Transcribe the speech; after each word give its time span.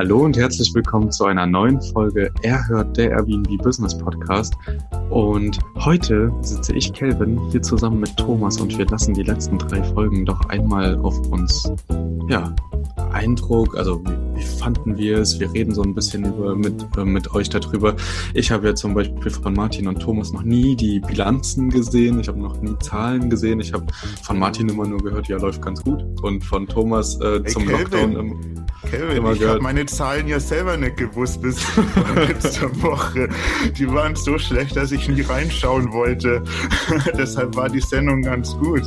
Hallo 0.00 0.20
und 0.20 0.34
herzlich 0.38 0.74
willkommen 0.74 1.12
zu 1.12 1.26
einer 1.26 1.44
neuen 1.44 1.78
Folge 1.78 2.32
Er 2.40 2.66
hört 2.68 2.96
der 2.96 3.10
Airbnb 3.10 3.62
Business 3.62 3.98
Podcast. 3.98 4.54
Und 5.10 5.58
heute 5.76 6.32
sitze 6.40 6.74
ich, 6.74 6.90
Kelvin, 6.94 7.38
hier 7.50 7.60
zusammen 7.60 8.00
mit 8.00 8.16
Thomas 8.16 8.58
und 8.58 8.78
wir 8.78 8.86
lassen 8.86 9.12
die 9.12 9.24
letzten 9.24 9.58
drei 9.58 9.82
Folgen 9.82 10.24
doch 10.24 10.40
einmal 10.48 10.98
auf 11.00 11.20
uns, 11.28 11.70
ja, 12.30 12.50
Eindruck, 13.12 13.76
also 13.76 14.02
wie, 14.40 14.58
fanden 14.58 14.96
wir 14.96 15.18
es? 15.18 15.38
Wir 15.38 15.52
reden 15.52 15.74
so 15.74 15.82
ein 15.82 15.94
bisschen 15.94 16.24
über, 16.24 16.54
mit, 16.54 16.86
äh, 16.96 17.04
mit 17.04 17.32
euch 17.34 17.48
darüber. 17.48 17.94
Ich 18.34 18.50
habe 18.50 18.68
ja 18.68 18.74
zum 18.74 18.94
Beispiel 18.94 19.30
von 19.30 19.54
Martin 19.54 19.88
und 19.88 20.00
Thomas 20.00 20.32
noch 20.32 20.42
nie 20.42 20.76
die 20.76 21.00
Bilanzen 21.00 21.70
gesehen. 21.70 22.20
Ich 22.20 22.28
habe 22.28 22.40
noch 22.40 22.60
nie 22.60 22.76
Zahlen 22.80 23.30
gesehen. 23.30 23.60
Ich 23.60 23.72
habe 23.72 23.86
von 24.22 24.38
Martin 24.38 24.68
immer 24.68 24.86
nur 24.86 24.98
gehört, 24.98 25.28
ja, 25.28 25.36
läuft 25.38 25.62
ganz 25.62 25.82
gut. 25.82 26.04
Und 26.22 26.44
von 26.44 26.66
Thomas 26.66 27.20
äh, 27.20 27.42
zum 27.44 27.66
Kelvin, 27.66 27.80
Lockdown 27.80 28.12
im, 28.16 28.64
Kelvin, 28.88 29.16
immer 29.16 29.32
ich 29.32 29.44
habe 29.44 29.60
meine 29.60 29.86
Zahlen 29.86 30.26
ja 30.26 30.40
selber 30.40 30.76
nicht 30.76 30.96
gewusst 30.96 31.42
bis 31.42 31.60
letzte 32.14 32.70
Woche. 32.82 33.28
Die 33.78 33.90
waren 33.92 34.16
so 34.16 34.38
schlecht, 34.38 34.76
dass 34.76 34.92
ich 34.92 35.08
nie 35.08 35.22
reinschauen 35.22 35.92
wollte. 35.92 36.42
Deshalb 37.18 37.56
war 37.56 37.68
die 37.68 37.80
Sendung 37.80 38.22
ganz 38.22 38.56
gut. 38.56 38.82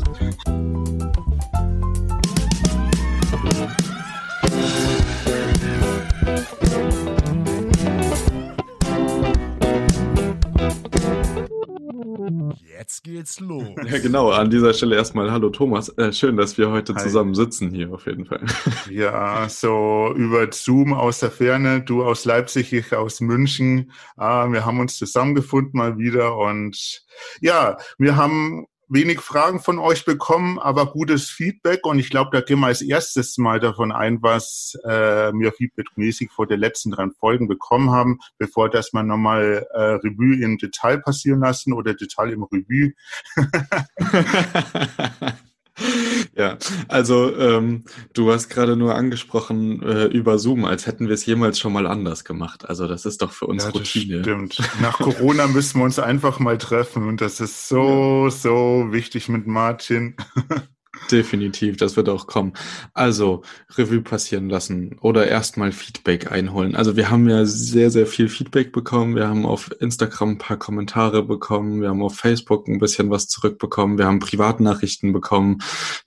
Geht's 13.33 13.39
los. 13.39 13.63
Ja, 13.89 13.99
genau. 13.99 14.31
An 14.31 14.49
dieser 14.49 14.73
Stelle 14.73 14.95
erstmal 14.95 15.31
Hallo 15.31 15.49
Thomas. 15.49 15.89
Äh, 15.97 16.11
schön, 16.11 16.37
dass 16.37 16.57
wir 16.57 16.69
heute 16.71 16.95
Hi. 16.95 17.01
zusammen 17.01 17.35
sitzen 17.35 17.71
hier 17.71 17.91
auf 17.93 18.05
jeden 18.05 18.25
Fall. 18.25 18.41
Ja, 18.89 19.47
so 19.49 20.13
über 20.15 20.47
Zoom 20.51 20.93
aus 20.93 21.19
der 21.19 21.31
Ferne, 21.31 21.81
du 21.81 22.03
aus 22.03 22.25
Leipzig, 22.25 22.73
ich 22.73 22.93
aus 22.93 23.21
München. 23.21 23.91
Ah, 24.17 24.51
wir 24.51 24.65
haben 24.65 24.79
uns 24.79 24.97
zusammengefunden 24.97 25.77
mal 25.77 25.97
wieder 25.97 26.37
und 26.37 27.03
ja, 27.39 27.77
wir 27.97 28.15
haben 28.17 28.65
wenig 28.93 29.19
Fragen 29.19 29.59
von 29.59 29.79
euch 29.79 30.05
bekommen, 30.05 30.59
aber 30.59 30.87
gutes 30.87 31.29
Feedback. 31.29 31.85
Und 31.85 31.99
ich 31.99 32.09
glaube, 32.09 32.29
da 32.31 32.41
gehen 32.41 32.59
wir 32.59 32.67
als 32.67 32.81
erstes 32.81 33.37
mal 33.37 33.59
davon 33.59 33.91
ein, 33.91 34.21
was 34.21 34.77
äh, 34.83 35.31
wir 35.33 35.51
feedbackmäßig 35.51 36.31
vor 36.31 36.47
den 36.47 36.59
letzten 36.59 36.91
drei 36.91 37.07
Folgen 37.19 37.47
bekommen 37.47 37.91
haben, 37.91 38.19
bevor 38.37 38.69
das 38.69 38.93
mal 38.93 39.03
nochmal 39.03 39.65
äh, 39.71 39.79
Revue 39.79 40.41
im 40.41 40.57
Detail 40.57 40.99
passieren 40.99 41.41
lassen 41.41 41.73
oder 41.73 41.93
Detail 41.93 42.31
im 42.31 42.43
Revue. 42.43 42.93
Ja, 46.35 46.57
also 46.87 47.35
ähm, 47.37 47.83
du 48.13 48.31
hast 48.31 48.49
gerade 48.49 48.75
nur 48.75 48.95
angesprochen 48.95 49.83
äh, 49.83 50.05
über 50.05 50.39
Zoom, 50.39 50.65
als 50.65 50.87
hätten 50.87 51.07
wir 51.07 51.13
es 51.13 51.25
jemals 51.27 51.59
schon 51.59 51.73
mal 51.73 51.85
anders 51.85 52.23
gemacht. 52.23 52.67
Also 52.67 52.87
das 52.87 53.05
ist 53.05 53.21
doch 53.21 53.31
für 53.31 53.45
uns 53.45 53.65
ja, 53.65 53.69
Routine. 53.69 54.19
Stimmt. 54.21 54.57
Nach 54.81 54.97
Corona 54.97 55.47
müssen 55.47 55.79
wir 55.79 55.85
uns 55.85 55.99
einfach 55.99 56.39
mal 56.39 56.57
treffen 56.57 57.07
und 57.07 57.21
das 57.21 57.39
ist 57.39 57.67
so, 57.67 58.29
so 58.29 58.87
wichtig 58.89 59.29
mit 59.29 59.45
Martin. 59.45 60.15
Definitiv, 61.09 61.77
das 61.77 61.97
wird 61.97 62.07
auch 62.07 62.27
kommen. 62.27 62.53
Also 62.93 63.41
Revue 63.75 64.01
passieren 64.01 64.47
lassen 64.47 64.99
oder 65.01 65.27
erstmal 65.27 65.71
Feedback 65.71 66.31
einholen. 66.31 66.75
Also 66.75 66.95
wir 66.95 67.09
haben 67.09 67.27
ja 67.27 67.45
sehr, 67.45 67.89
sehr 67.89 68.05
viel 68.05 68.29
Feedback 68.29 68.71
bekommen. 68.71 69.15
Wir 69.15 69.27
haben 69.27 69.45
auf 69.47 69.71
Instagram 69.79 70.31
ein 70.31 70.37
paar 70.37 70.57
Kommentare 70.57 71.23
bekommen. 71.23 71.81
Wir 71.81 71.89
haben 71.89 72.03
auf 72.03 72.15
Facebook 72.15 72.67
ein 72.67 72.77
bisschen 72.77 73.09
was 73.09 73.27
zurückbekommen. 73.27 73.97
Wir 73.97 74.05
haben 74.05 74.19
Privatnachrichten 74.19 75.13
bekommen. 75.13 75.57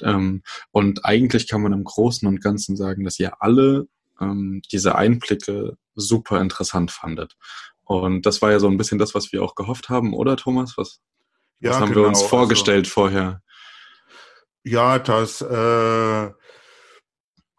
Ähm, 0.03 0.43
und 0.71 1.05
eigentlich 1.05 1.49
kann 1.49 1.63
man 1.63 1.73
im 1.73 1.83
Großen 1.83 2.29
und 2.29 2.41
Ganzen 2.41 2.77
sagen, 2.77 3.03
dass 3.03 3.19
ihr 3.19 3.43
alle 3.43 3.89
ähm, 4.21 4.63
diese 4.71 4.95
Einblicke 4.95 5.77
super 5.97 6.41
interessant 6.41 6.93
fandet. 6.93 7.37
Und 7.85 8.25
das 8.25 8.41
war 8.41 8.53
ja 8.53 8.61
so 8.61 8.69
ein 8.69 8.77
bisschen 8.77 8.99
das, 8.99 9.17
was 9.17 9.33
wir 9.33 9.43
auch 9.43 9.57
gehofft 9.57 9.89
haben, 9.89 10.15
oder 10.15 10.37
Thomas? 10.37 10.75
Was, 10.77 11.01
ja, 11.59 11.71
was 11.71 11.81
haben 11.81 11.89
genau. 11.89 12.03
wir 12.03 12.09
uns 12.09 12.23
vorgestellt 12.23 12.87
also, 12.87 12.93
vorher? 12.93 13.43
Ja, 14.69 14.99
das, 14.99 15.43
äh, 15.43 16.31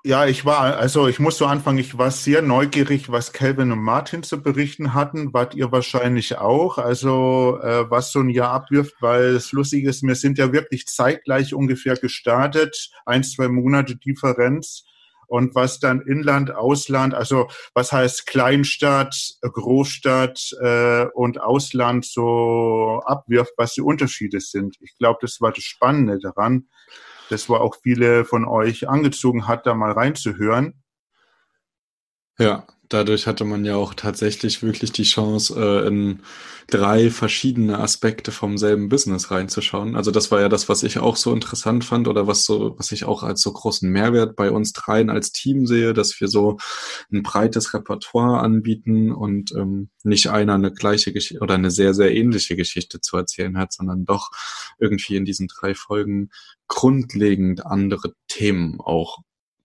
ja, 0.03 0.25
ich 0.25 0.44
war, 0.44 0.75
also 0.78 1.07
ich 1.07 1.19
muss 1.19 1.38
so 1.38 1.45
anfangen, 1.45 1.78
ich 1.78 1.97
war 1.97 2.12
sehr 2.12 2.41
neugierig, 2.41 3.09
was 3.09 3.31
Calvin 3.31 3.72
und 3.72 3.79
Martin 3.79 4.23
zu 4.23 4.44
berichten 4.44 4.94
hatten, 4.94 5.34
wart 5.34 5.56
ihr 5.56 5.72
wahrscheinlich 5.72 6.38
auch, 6.38 6.78
also 6.78 7.59
äh, 7.63 7.90
was 7.90 8.12
so 8.12 8.19
ein 8.19 8.29
Jahr 8.29 8.51
abwirft, 8.51 8.95
weil 9.00 9.23
es 9.35 9.53
lustig 9.53 9.85
ist, 9.85 10.03
wir 10.03 10.16
sind 10.16 10.38
ja 10.38 10.51
wirklich 10.51 10.85
zeitgleich 10.85 11.53
ungefähr 11.53 11.95
gestartet, 11.95 12.90
ein, 13.06 13.24
zwei 13.24 13.47
Monate 13.47 13.95
Differenz 13.95 14.84
und 15.27 15.55
was 15.55 15.79
dann 15.79 16.01
Inland, 16.01 16.51
Ausland, 16.55 17.13
also 17.13 17.47
was 17.73 17.91
heißt 17.91 18.25
Kleinstadt, 18.25 19.35
Großstadt 19.41 20.55
äh, 20.61 21.05
und 21.13 21.41
Ausland 21.41 22.05
so 22.05 23.01
abwirft, 23.05 23.53
was 23.57 23.73
die 23.73 23.81
Unterschiede 23.81 24.39
sind. 24.39 24.77
Ich 24.79 24.97
glaube, 24.97 25.19
das 25.21 25.39
war 25.41 25.51
das 25.51 25.63
Spannende 25.63 26.19
daran. 26.19 26.67
Das 27.29 27.49
war 27.49 27.61
auch 27.61 27.75
viele 27.83 28.25
von 28.25 28.45
euch 28.45 28.88
angezogen 28.88 29.47
hat, 29.47 29.65
da 29.65 29.73
mal 29.73 29.91
reinzuhören. 29.91 30.81
Ja, 32.39 32.65
dadurch 32.90 33.28
hatte 33.28 33.46
man 33.46 33.66
ja 33.66 33.75
auch 33.75 33.94
tatsächlich 33.94 34.64
wirklich 34.64 34.92
die 34.92 35.03
Chance, 35.03 35.56
äh, 35.58 35.88
in 35.88 36.22
drei 36.68 37.09
verschiedene 37.09 37.80
Aspekte 37.80 38.31
vom 38.31 38.58
selben 38.58 38.90
Business 38.90 39.31
reinzuschauen. 39.31 39.96
Also 39.96 40.12
das 40.12 40.31
war 40.31 40.42
ja 40.42 40.50
das, 40.50 40.68
was 40.68 40.84
ich 40.84 41.00
auch 41.00 41.16
so 41.16 41.34
interessant 41.34 41.86
fand 41.86 42.09
oder 42.09 42.28
was 42.28 42.44
so, 42.44 42.75
was 42.78 42.92
ich 42.92 43.06
auch 43.06 43.24
als 43.24 43.42
so 43.42 43.53
großen 43.53 43.90
Mehrwert 43.90 44.36
bei 44.36 44.52
uns 44.52 44.74
dreien 44.74 45.09
als 45.09 45.31
Team 45.31 45.66
sehe, 45.66 45.94
dass 45.94 46.20
wir 46.20 46.28
so 46.28 46.58
ein 47.12 47.24
breites 47.24 47.74
Repertoire 47.74 48.42
anbieten 48.42 49.14
und 49.14 49.54
ähm, 49.54 49.90
nicht 50.04 50.30
einer 50.30 50.56
eine 50.56 50.74
gleiche 50.74 51.14
Geschichte 51.14 51.42
oder 51.42 51.56
eine 51.56 51.72
sehr, 51.72 51.94
sehr 51.94 52.14
ähnliche 52.14 52.58
Geschichte 52.58 53.00
zu 53.00 53.16
erzählen 53.16 53.58
hat, 53.58 53.72
sondern 53.72 54.04
doch 54.04 54.30
irgendwie 54.78 55.16
in 55.16 55.24
diesen 55.24 55.48
drei 55.48 55.74
Folgen 55.74 56.30
grundlegend 56.68 57.66
andere 57.66 58.14
Themen 58.28 58.81
auch 58.81 59.19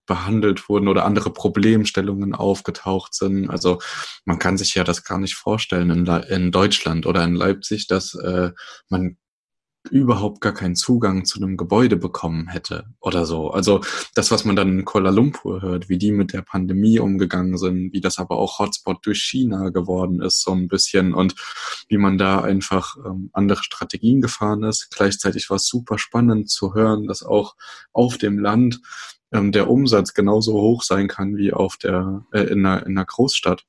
behandelt 0.07 0.69
wurden 0.69 0.89
oder 0.89 1.05
andere 1.05 1.33
Problemstellungen 1.33 2.35
aufgetaucht 2.35 3.15
sind. 3.15 3.49
Also 3.49 3.81
man 4.25 4.39
kann 4.39 4.59
sich 4.59 4.75
ja 4.75 4.85
das 4.85 5.05
gar 5.05 5.19
nicht 5.19 5.35
vorstellen 5.35 5.91
in, 5.91 6.07
in 6.07 6.51
Deutschland 6.51 7.07
oder 7.07 7.23
in 7.25 7.35
Leipzig, 7.35 7.87
dass 7.87 8.15
äh, 8.15 8.51
man 8.89 9.17
überhaupt 9.91 10.41
gar 10.41 10.55
keinen 10.55 10.77
Zugang 10.77 11.25
zu 11.25 11.41
einem 11.41 11.57
Gebäude 11.57 11.97
bekommen 11.97 12.49
hätte 12.49 12.85
oder 13.01 13.27
so. 13.27 13.51
Also 13.51 13.81
das, 14.15 14.31
was 14.31 14.45
man 14.45 14.55
dann 14.55 14.79
in 14.79 14.85
Kuala 14.85 15.11
Lumpur 15.11 15.61
hört, 15.61 15.89
wie 15.89 15.99
die 15.99 16.13
mit 16.13 16.33
der 16.33 16.43
Pandemie 16.43 17.01
umgegangen 17.01 17.59
sind, 17.59 17.93
wie 17.93 18.01
das 18.01 18.19
aber 18.19 18.37
auch 18.39 18.59
Hotspot 18.59 19.05
durch 19.05 19.23
China 19.23 19.71
geworden 19.71 20.21
ist, 20.23 20.43
so 20.43 20.53
ein 20.53 20.69
bisschen 20.69 21.15
und 21.15 21.35
wie 21.89 21.99
man 21.99 22.17
da 22.17 22.41
einfach 22.41 22.97
ähm, 23.05 23.31
andere 23.33 23.63
Strategien 23.63 24.21
gefahren 24.21 24.63
ist. 24.63 24.91
Gleichzeitig 24.95 25.51
war 25.51 25.57
es 25.57 25.67
super 25.67 25.99
spannend 25.99 26.49
zu 26.49 26.75
hören, 26.75 27.09
dass 27.09 27.25
auch 27.25 27.57
auf 27.93 28.19
dem 28.19 28.39
Land 28.39 28.81
ähm, 29.33 29.53
der 29.53 29.69
Umsatz 29.69 30.15
genauso 30.15 30.55
hoch 30.55 30.83
sein 30.83 31.09
kann 31.09 31.37
wie 31.37 31.53
auf 31.53 31.77
der 31.77 32.25
äh, 32.33 32.43
in, 32.43 32.65
einer, 32.65 32.87
in 32.87 32.93
einer 32.93 33.05
Großstadt. 33.05 33.65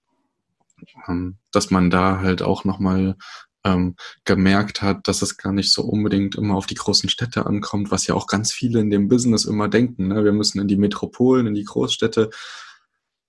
Ähm, 1.07 1.37
dass 1.51 1.71
man 1.71 1.89
da 1.89 2.19
halt 2.19 2.41
auch 2.41 2.65
nochmal 2.65 3.15
ähm, 3.63 3.95
gemerkt 4.25 4.81
hat, 4.81 5.07
dass 5.07 5.21
es 5.21 5.37
gar 5.37 5.53
nicht 5.53 5.71
so 5.71 5.83
unbedingt 5.83 6.35
immer 6.35 6.55
auf 6.55 6.65
die 6.65 6.75
großen 6.75 7.09
Städte 7.09 7.45
ankommt, 7.45 7.91
was 7.91 8.07
ja 8.07 8.15
auch 8.15 8.27
ganz 8.27 8.51
viele 8.51 8.81
in 8.81 8.89
dem 8.89 9.07
Business 9.07 9.45
immer 9.45 9.69
denken. 9.69 10.09
Ne? 10.09 10.25
Wir 10.25 10.33
müssen 10.33 10.59
in 10.59 10.67
die 10.67 10.75
Metropolen, 10.75 11.47
in 11.47 11.53
die 11.53 11.63
Großstädte. 11.63 12.29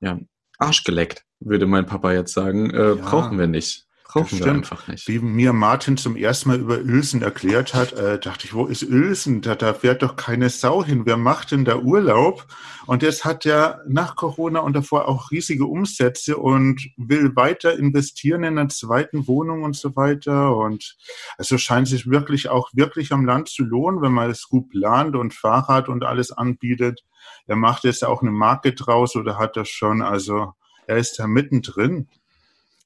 Ja, 0.01 0.19
Arsch 0.59 0.83
geleckt, 0.83 1.25
würde 1.39 1.67
mein 1.67 1.87
Papa 1.87 2.13
jetzt 2.13 2.33
sagen. 2.33 2.71
Äh, 2.71 2.89
ja. 2.89 2.95
Brauchen 2.97 3.39
wir 3.39 3.47
nicht 3.47 3.84
brauchen 4.15 4.39
wir 4.39 4.47
einfach 4.47 4.87
nicht. 4.87 5.09
Wie 5.09 5.19
mir 5.19 5.53
Martin 5.53 5.97
zum 5.97 6.17
ersten 6.17 6.49
Mal 6.49 6.61
über 6.61 6.79
Uelsen 6.79 7.23
erklärt 7.23 7.75
hat, 7.75 7.93
äh, 7.93 8.19
dachte 8.19 8.47
ich, 8.47 8.55
wo 8.55 8.67
ist 8.67 8.85
Uelsen? 8.85 9.41
Da, 9.41 9.57
da 9.57 9.75
fährt 9.75 10.03
doch 10.03 10.15
keine 10.15 10.51
Sau 10.51 10.85
hin. 10.85 11.05
Wer 11.05 11.17
macht 11.17 11.51
denn 11.51 11.65
da 11.65 11.77
Urlaub? 11.77 12.47
Und 12.87 13.03
jetzt 13.03 13.25
hat 13.25 13.45
er 13.45 13.83
nach 13.89 14.15
Corona 14.15 14.61
und 14.61 14.75
davor 14.75 15.09
auch 15.09 15.31
riesige 15.31 15.67
Umsätze 15.67 16.37
und 16.37 16.81
will 16.97 17.35
weiter 17.35 17.77
investieren 17.77 18.45
in 18.45 18.59
einer 18.59 18.69
zweiten 18.69 19.27
Wohnung 19.27 19.65
und 19.65 19.75
so 19.75 19.97
weiter. 19.97 20.57
Und 20.57 20.97
also 21.37 21.59
scheint 21.59 21.89
sich 21.89 22.09
wirklich 22.09 22.49
auch 22.49 22.71
wirklich 22.73 23.13
am 23.13 23.25
Land 23.25 23.49
zu 23.49 23.65
lohnen, 23.65 24.01
wenn 24.01 24.13
man 24.13 24.31
es 24.31 24.49
gut 24.49 24.71
plant 24.71 25.17
und 25.17 25.35
Fahrrad 25.35 25.89
und 25.89 26.05
alles 26.05 26.31
anbietet. 26.31 27.05
Er 27.47 27.57
macht 27.57 27.85
jetzt 27.85 28.05
auch 28.05 28.23
eine 28.23 28.31
Marke 28.31 28.75
draus 28.75 29.17
oder 29.17 29.39
hat 29.39 29.57
das 29.57 29.69
schon, 29.69 30.03
also 30.03 30.53
er 30.87 30.99
ist 30.99 31.19
da 31.19 31.27
mittendrin. 31.27 32.09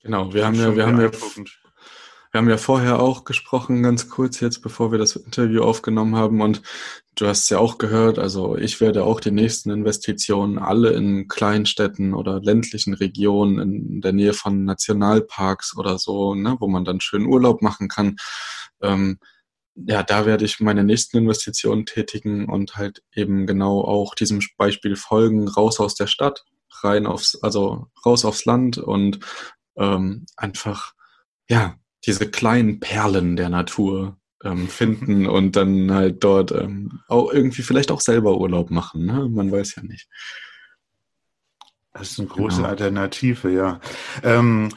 Genau, 0.02 0.32
wir 0.32 0.46
haben 0.46 0.54
ja, 0.54 0.76
wir 0.76 0.86
haben 0.86 1.00
ja, 1.00 1.10
wir 2.30 2.38
haben 2.38 2.48
ja 2.48 2.58
vorher 2.58 3.00
auch 3.00 3.24
gesprochen, 3.24 3.82
ganz 3.82 4.08
kurz 4.10 4.40
jetzt, 4.40 4.60
bevor 4.60 4.92
wir 4.92 4.98
das 4.98 5.16
Interview 5.16 5.62
aufgenommen 5.62 6.14
haben. 6.14 6.40
Und 6.40 6.62
du 7.16 7.26
hast 7.26 7.44
es 7.44 7.48
ja 7.48 7.58
auch 7.58 7.78
gehört, 7.78 8.18
also 8.18 8.56
ich 8.56 8.80
werde 8.80 9.04
auch 9.04 9.20
die 9.20 9.30
nächsten 9.30 9.70
Investitionen 9.70 10.58
alle 10.58 10.90
in 10.90 11.26
Kleinstädten 11.26 12.14
oder 12.14 12.40
ländlichen 12.40 12.94
Regionen 12.94 13.58
in 13.58 14.00
der 14.02 14.12
Nähe 14.12 14.34
von 14.34 14.64
Nationalparks 14.64 15.76
oder 15.76 15.98
so, 15.98 16.34
ne, 16.34 16.56
wo 16.60 16.68
man 16.68 16.84
dann 16.84 17.00
schön 17.00 17.26
Urlaub 17.26 17.62
machen 17.62 17.88
kann. 17.88 18.16
Ähm, 18.82 19.18
ja, 19.74 20.02
da 20.02 20.26
werde 20.26 20.44
ich 20.44 20.60
meine 20.60 20.84
nächsten 20.84 21.18
Investitionen 21.18 21.86
tätigen 21.86 22.48
und 22.48 22.76
halt 22.76 23.02
eben 23.14 23.46
genau 23.46 23.80
auch 23.82 24.14
diesem 24.14 24.40
Beispiel 24.56 24.96
folgen, 24.96 25.48
raus 25.48 25.80
aus 25.80 25.94
der 25.94 26.08
Stadt, 26.08 26.44
rein 26.82 27.06
aufs, 27.06 27.38
also 27.42 27.86
raus 28.04 28.24
aufs 28.24 28.44
Land 28.44 28.78
und 28.78 29.20
ähm, 29.78 30.26
einfach, 30.36 30.94
ja, 31.48 31.76
diese 32.06 32.30
kleinen 32.30 32.80
Perlen 32.80 33.36
der 33.36 33.48
Natur 33.48 34.18
ähm, 34.44 34.68
finden 34.68 35.26
und 35.26 35.56
dann 35.56 35.92
halt 35.92 36.22
dort 36.24 36.52
ähm, 36.52 37.00
auch 37.08 37.32
irgendwie 37.32 37.62
vielleicht 37.62 37.90
auch 37.90 38.00
selber 38.00 38.38
Urlaub 38.38 38.70
machen. 38.70 39.06
Ne? 39.06 39.28
Man 39.28 39.50
weiß 39.50 39.76
ja 39.76 39.82
nicht. 39.82 40.08
Das 41.92 42.12
ist 42.12 42.20
eine 42.20 42.28
große 42.28 42.58
genau. 42.58 42.68
Alternative, 42.68 43.50
ja. 43.50 43.80
Ähm, 44.22 44.68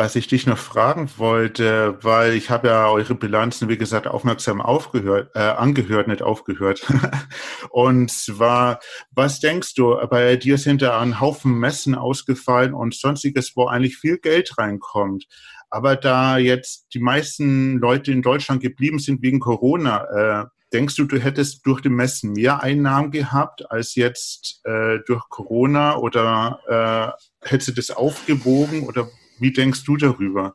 was 0.00 0.16
ich 0.16 0.28
dich 0.28 0.46
noch 0.46 0.56
fragen 0.56 1.10
wollte, 1.18 1.98
weil 2.00 2.32
ich 2.32 2.48
habe 2.48 2.68
ja 2.68 2.88
eure 2.88 3.14
Bilanzen, 3.14 3.68
wie 3.68 3.76
gesagt, 3.76 4.06
aufmerksam 4.06 4.62
aufgehört, 4.62 5.30
äh, 5.34 5.40
angehört, 5.40 6.08
nicht 6.08 6.22
aufgehört. 6.22 6.90
und 7.68 8.10
zwar, 8.10 8.80
was 9.10 9.40
denkst 9.40 9.74
du, 9.74 9.96
bei 10.08 10.36
dir 10.36 10.56
sind 10.56 10.80
da 10.80 10.98
ein 10.98 11.20
Haufen 11.20 11.52
Messen 11.52 11.94
ausgefallen 11.94 12.72
und 12.72 12.94
sonstiges, 12.94 13.52
wo 13.56 13.66
eigentlich 13.66 13.98
viel 13.98 14.16
Geld 14.16 14.56
reinkommt. 14.56 15.26
Aber 15.68 15.96
da 15.96 16.38
jetzt 16.38 16.86
die 16.94 17.00
meisten 17.00 17.76
Leute 17.76 18.10
in 18.10 18.22
Deutschland 18.22 18.62
geblieben 18.62 19.00
sind 19.00 19.20
wegen 19.20 19.38
Corona, 19.38 20.44
äh, 20.44 20.46
denkst 20.72 20.96
du, 20.96 21.04
du 21.04 21.18
hättest 21.18 21.66
durch 21.66 21.82
die 21.82 21.90
Messen 21.90 22.32
mehr 22.32 22.62
Einnahmen 22.62 23.10
gehabt 23.10 23.70
als 23.70 23.96
jetzt 23.96 24.62
äh, 24.64 25.00
durch 25.06 25.28
Corona 25.28 25.98
oder 25.98 27.16
äh, 27.42 27.46
hättest 27.46 27.68
du 27.68 27.72
das 27.74 27.90
aufgewogen 27.90 28.86
oder 28.86 29.06
wie 29.40 29.52
denkst 29.52 29.84
du 29.84 29.96
darüber? 29.96 30.54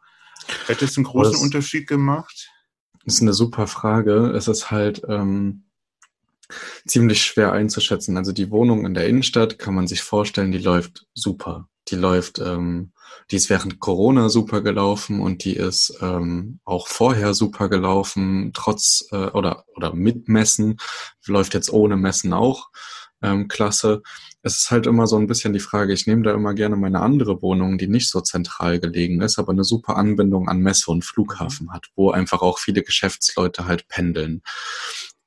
Hätte 0.67 0.85
es 0.85 0.97
einen 0.97 1.05
großen 1.05 1.33
das 1.33 1.41
Unterschied 1.41 1.87
gemacht? 1.87 2.49
Das 3.03 3.15
ist 3.15 3.21
eine 3.21 3.33
super 3.33 3.67
Frage. 3.67 4.31
Es 4.31 4.47
ist 4.47 4.71
halt 4.71 5.01
ähm, 5.07 5.65
ziemlich 6.85 7.21
schwer 7.21 7.51
einzuschätzen. 7.51 8.17
Also 8.17 8.31
die 8.31 8.51
Wohnung 8.51 8.85
in 8.85 8.93
der 8.93 9.07
Innenstadt 9.07 9.59
kann 9.59 9.75
man 9.75 9.87
sich 9.87 10.01
vorstellen, 10.01 10.51
die 10.51 10.59
läuft 10.59 11.05
super. 11.13 11.67
Die 11.89 11.95
läuft, 11.95 12.39
ähm, 12.39 12.91
die 13.29 13.35
ist 13.35 13.49
während 13.49 13.79
Corona 13.79 14.29
super 14.29 14.61
gelaufen 14.61 15.21
und 15.21 15.43
die 15.43 15.55
ist 15.55 15.97
ähm, 16.01 16.59
auch 16.63 16.87
vorher 16.87 17.33
super 17.33 17.69
gelaufen, 17.69 18.51
trotz 18.53 19.07
äh, 19.11 19.27
oder 19.27 19.65
oder 19.75 19.93
mit 19.93 20.27
Messen, 20.27 20.77
läuft 21.27 21.53
jetzt 21.53 21.71
ohne 21.71 21.95
Messen 21.95 22.33
auch 22.33 22.69
ähm, 23.21 23.47
klasse. 23.47 24.01
Es 24.41 24.59
ist 24.59 24.71
halt 24.71 24.87
immer 24.87 25.07
so 25.07 25.17
ein 25.17 25.27
bisschen 25.27 25.53
die 25.53 25.59
Frage, 25.59 25.93
ich 25.93 26.07
nehme 26.07 26.23
da 26.23 26.33
immer 26.33 26.53
gerne 26.53 26.75
meine 26.75 27.01
andere 27.01 27.41
Wohnung, 27.41 27.77
die 27.77 27.87
nicht 27.87 28.09
so 28.09 28.21
zentral 28.21 28.79
gelegen 28.79 29.21
ist, 29.21 29.39
aber 29.39 29.51
eine 29.51 29.63
super 29.63 29.97
Anbindung 29.97 30.47
an 30.47 30.59
Messe 30.59 30.91
und 30.91 31.03
Flughafen 31.03 31.71
hat, 31.71 31.87
wo 31.95 32.11
einfach 32.11 32.41
auch 32.41 32.59
viele 32.59 32.83
Geschäftsleute 32.83 33.65
halt 33.65 33.87
pendeln. 33.87 34.41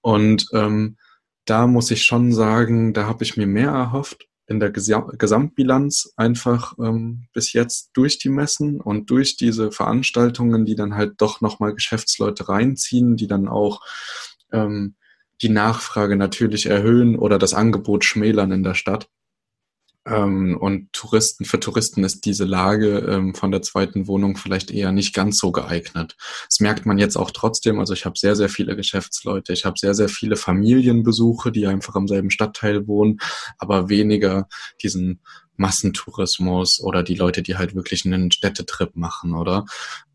Und 0.00 0.46
ähm, 0.52 0.96
da 1.44 1.66
muss 1.66 1.90
ich 1.90 2.04
schon 2.04 2.32
sagen, 2.32 2.92
da 2.92 3.06
habe 3.06 3.24
ich 3.24 3.36
mir 3.36 3.46
mehr 3.46 3.70
erhofft 3.70 4.28
in 4.46 4.60
der 4.60 4.70
Gesamtbilanz 4.70 6.12
einfach 6.16 6.74
ähm, 6.78 7.26
bis 7.34 7.52
jetzt 7.52 7.90
durch 7.92 8.18
die 8.18 8.30
Messen 8.30 8.80
und 8.80 9.10
durch 9.10 9.36
diese 9.36 9.70
Veranstaltungen, 9.70 10.64
die 10.64 10.74
dann 10.74 10.94
halt 10.94 11.14
doch 11.18 11.42
nochmal 11.42 11.74
Geschäftsleute 11.74 12.48
reinziehen, 12.48 13.16
die 13.16 13.26
dann 13.26 13.46
auch 13.46 13.82
ähm, 14.50 14.94
die 15.42 15.48
Nachfrage 15.48 16.16
natürlich 16.16 16.66
erhöhen 16.66 17.16
oder 17.16 17.38
das 17.38 17.54
Angebot 17.54 18.04
schmälern 18.04 18.52
in 18.52 18.62
der 18.62 18.74
Stadt. 18.74 19.08
Ähm, 20.08 20.56
und 20.58 20.92
Touristen, 20.92 21.44
für 21.44 21.60
Touristen 21.60 22.02
ist 22.02 22.24
diese 22.24 22.44
Lage 22.44 22.98
ähm, 23.00 23.34
von 23.34 23.50
der 23.50 23.62
zweiten 23.62 24.06
Wohnung 24.06 24.36
vielleicht 24.36 24.70
eher 24.70 24.90
nicht 24.90 25.14
ganz 25.14 25.38
so 25.38 25.52
geeignet. 25.52 26.16
Das 26.48 26.60
merkt 26.60 26.86
man 26.86 26.98
jetzt 26.98 27.16
auch 27.16 27.30
trotzdem. 27.30 27.78
Also 27.78 27.92
ich 27.92 28.06
habe 28.06 28.18
sehr, 28.18 28.34
sehr 28.34 28.48
viele 28.48 28.74
Geschäftsleute, 28.74 29.52
ich 29.52 29.64
habe 29.64 29.78
sehr, 29.78 29.94
sehr 29.94 30.08
viele 30.08 30.36
Familienbesuche, 30.36 31.52
die 31.52 31.66
einfach 31.66 31.94
am 31.94 32.08
selben 32.08 32.30
Stadtteil 32.30 32.86
wohnen, 32.86 33.18
aber 33.58 33.88
weniger 33.88 34.48
diesen 34.82 35.20
Massentourismus 35.56 36.80
oder 36.80 37.02
die 37.02 37.16
Leute, 37.16 37.42
die 37.42 37.56
halt 37.56 37.74
wirklich 37.74 38.06
einen 38.06 38.30
Städtetrip 38.30 38.96
machen 38.96 39.34
oder 39.34 39.66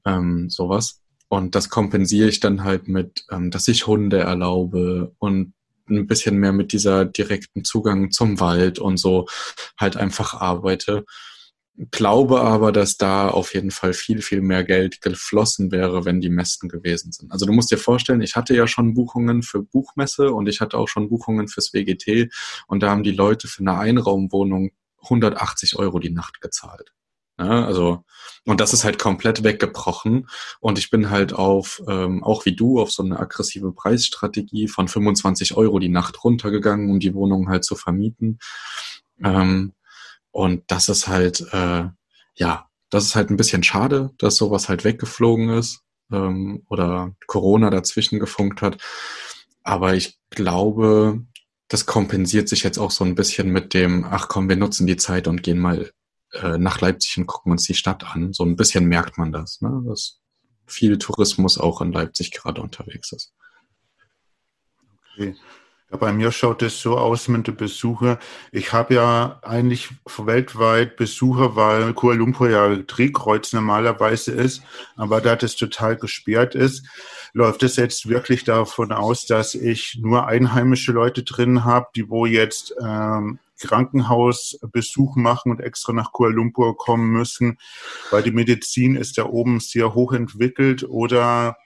ähm, 0.05 0.49
sowas. 0.49 1.02
Und 1.27 1.55
das 1.55 1.69
kompensiere 1.69 2.29
ich 2.29 2.39
dann 2.39 2.63
halt 2.63 2.87
mit, 2.87 3.25
ähm, 3.31 3.51
dass 3.51 3.67
ich 3.67 3.87
Hunde 3.87 4.19
erlaube 4.19 5.13
und 5.19 5.53
ein 5.89 6.07
bisschen 6.07 6.37
mehr 6.37 6.53
mit 6.53 6.71
dieser 6.71 7.05
direkten 7.05 7.63
Zugang 7.63 8.11
zum 8.11 8.39
Wald 8.39 8.79
und 8.79 8.97
so 8.97 9.27
halt 9.77 9.97
einfach 9.97 10.33
arbeite. 10.33 11.05
Glaube 11.89 12.41
aber, 12.41 12.71
dass 12.71 12.97
da 12.97 13.29
auf 13.29 13.55
jeden 13.55 13.71
Fall 13.71 13.93
viel, 13.93 14.21
viel 14.21 14.41
mehr 14.41 14.63
Geld 14.63 15.01
geflossen 15.01 15.71
wäre, 15.71 16.05
wenn 16.05 16.21
die 16.21 16.29
Messen 16.29 16.69
gewesen 16.69 17.11
sind. 17.11 17.31
Also 17.31 17.47
du 17.47 17.51
musst 17.51 17.71
dir 17.71 17.79
vorstellen, 17.79 18.21
ich 18.21 18.35
hatte 18.35 18.55
ja 18.55 18.67
schon 18.67 18.93
Buchungen 18.93 19.41
für 19.41 19.63
Buchmesse 19.63 20.31
und 20.31 20.47
ich 20.47 20.61
hatte 20.61 20.77
auch 20.77 20.87
schon 20.87 21.09
Buchungen 21.09 21.47
fürs 21.47 21.73
WGT 21.73 22.31
und 22.67 22.83
da 22.83 22.91
haben 22.91 23.03
die 23.03 23.11
Leute 23.11 23.47
für 23.47 23.61
eine 23.61 23.77
Einraumwohnung 23.77 24.71
180 25.01 25.77
Euro 25.77 25.97
die 25.97 26.11
Nacht 26.11 26.41
gezahlt. 26.41 26.93
Ja, 27.39 27.65
also, 27.65 28.03
und 28.45 28.59
das 28.62 28.74
ist 28.74 28.83
halt 28.83 29.00
komplett 29.00 29.44
weggebrochen. 29.44 30.27
Und 30.59 30.77
ich 30.77 30.89
bin 30.91 31.09
halt 31.09 31.33
auf, 31.33 31.81
ähm, 31.88 32.24
auch 32.24 32.45
wie 32.45 32.56
du, 32.56 32.80
auf 32.80 32.91
so 32.91 33.03
eine 33.03 33.19
aggressive 33.19 33.71
Preisstrategie 33.71 34.68
von 34.68 34.88
25 34.88 35.56
Euro 35.57 35.80
die 35.80 35.89
Nacht 35.89 36.24
runtergegangen, 36.24 36.92
um 36.92 36.99
die 36.99 37.16
Wohnung 37.16 37.49
halt 37.49 37.66
zu 37.66 37.75
vermieten. 37.75 38.40
Ähm, 39.23 39.73
und 40.31 40.63
das 40.68 40.90
ist 40.90 41.07
halt, 41.07 41.42
äh, 41.54 41.85
ja, 42.35 42.68
das 42.90 43.06
ist 43.06 43.16
halt 43.16 43.30
ein 43.31 43.37
bisschen 43.37 43.63
schade, 43.63 44.11
dass 44.19 44.35
sowas 44.35 44.69
halt 44.69 44.83
weggeflogen 44.83 45.49
ist 45.49 45.81
ähm, 46.11 46.63
oder 46.69 47.16
Corona 47.28 47.69
dazwischen 47.69 48.19
gefunkt 48.19 48.61
hat. 48.61 48.78
Aber 49.63 49.95
ich 49.95 50.19
glaube, 50.30 51.21
das 51.69 51.85
kompensiert 51.85 52.49
sich 52.49 52.63
jetzt 52.63 52.78
auch 52.78 52.92
so 52.92 53.04
ein 53.06 53.16
bisschen 53.16 53.49
mit 53.49 53.73
dem, 53.73 54.06
ach 54.06 54.28
komm, 54.28 54.49
wir 54.49 54.56
nutzen 54.57 54.87
die 54.87 54.97
Zeit 54.97 55.28
und 55.28 55.44
gehen 55.44 55.59
mal 55.59 55.92
äh, 56.33 56.57
nach 56.57 56.81
Leipzig 56.81 57.18
und 57.18 57.28
gucken 57.28 57.52
uns 57.52 57.63
die 57.63 57.73
Stadt 57.73 58.04
an. 58.04 58.33
So 58.33 58.44
ein 58.44 58.56
bisschen 58.56 58.85
merkt 58.85 59.18
man 59.18 59.31
das, 59.31 59.61
ne? 59.61 59.83
dass 59.85 60.19
viel 60.66 60.97
Tourismus 60.97 61.57
auch 61.57 61.81
in 61.81 61.92
Leipzig 61.92 62.31
gerade 62.31 62.61
unterwegs 62.61 63.11
ist. 63.11 63.33
Okay. 65.13 65.35
Ja, 65.94 65.97
bei 65.97 66.11
mir 66.11 66.31
schaut 66.31 66.63
es 66.63 66.81
so 66.81 66.97
aus 66.97 67.28
mit 67.28 67.45
den 67.45 67.56
Besuchern. 67.56 68.18
Ich 68.52 68.73
habe 68.73 68.95
ja 68.95 69.40
eigentlich 69.44 69.90
weltweit 70.18 70.97
Besucher, 70.97 71.56
weil 71.56 71.94
Kuala 71.94 72.18
Lumpur 72.18 72.49
ja 72.49 72.75
Drehkreuz 72.75 73.54
normalerweise 73.54 74.31
ist, 74.31 74.63
aber 74.95 75.21
da 75.21 75.35
das 75.35 75.56
total 75.56 75.95
gesperrt 75.95 76.56
ist, 76.56 76.83
läuft 77.33 77.61
es 77.61 77.75
jetzt 77.75 78.09
wirklich 78.09 78.44
davon 78.44 78.92
aus, 78.92 79.28
dass 79.28 79.54
ich 79.54 79.99
nur 80.02 80.25
einheimische 80.25 80.94
Leute 80.94 81.21
drin 81.21 81.63
habe, 81.63 81.85
die 81.95 82.09
wo 82.09 82.25
jetzt 82.25 82.73
ähm, 82.81 83.37
Krankenhausbesuch 83.63 85.15
machen 85.15 85.51
und 85.51 85.61
extra 85.61 85.93
nach 85.93 86.11
Kuala 86.11 86.33
Lumpur 86.35 86.77
kommen 86.77 87.11
müssen, 87.11 87.57
weil 88.11 88.23
die 88.23 88.31
Medizin 88.31 88.95
ist 88.95 89.17
da 89.17 89.25
oben 89.25 89.59
sehr 89.59 89.93
hoch 89.93 90.13
entwickelt 90.13 90.83
oder 90.83 91.57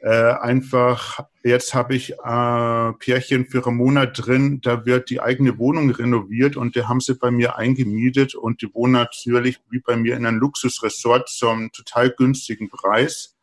äh, 0.00 0.32
einfach, 0.32 1.20
jetzt 1.44 1.74
habe 1.74 1.94
ich 1.94 2.12
äh, 2.12 2.92
Pärchen 2.98 3.46
für 3.46 3.64
einen 3.66 3.76
Monat 3.76 4.26
drin, 4.26 4.60
da 4.60 4.84
wird 4.84 5.10
die 5.10 5.20
eigene 5.20 5.58
Wohnung 5.58 5.90
renoviert 5.90 6.56
und 6.56 6.74
die 6.74 6.82
haben 6.82 7.00
sie 7.00 7.14
bei 7.14 7.30
mir 7.30 7.56
eingemietet 7.56 8.34
und 8.34 8.62
die 8.62 8.74
wohnen 8.74 8.94
natürlich 8.94 9.60
wie 9.70 9.78
bei 9.78 9.96
mir 9.96 10.16
in 10.16 10.26
einem 10.26 10.38
Luxusresort 10.38 11.28
zum 11.28 11.70
total 11.70 12.10
günstigen 12.10 12.68
Preis 12.68 13.36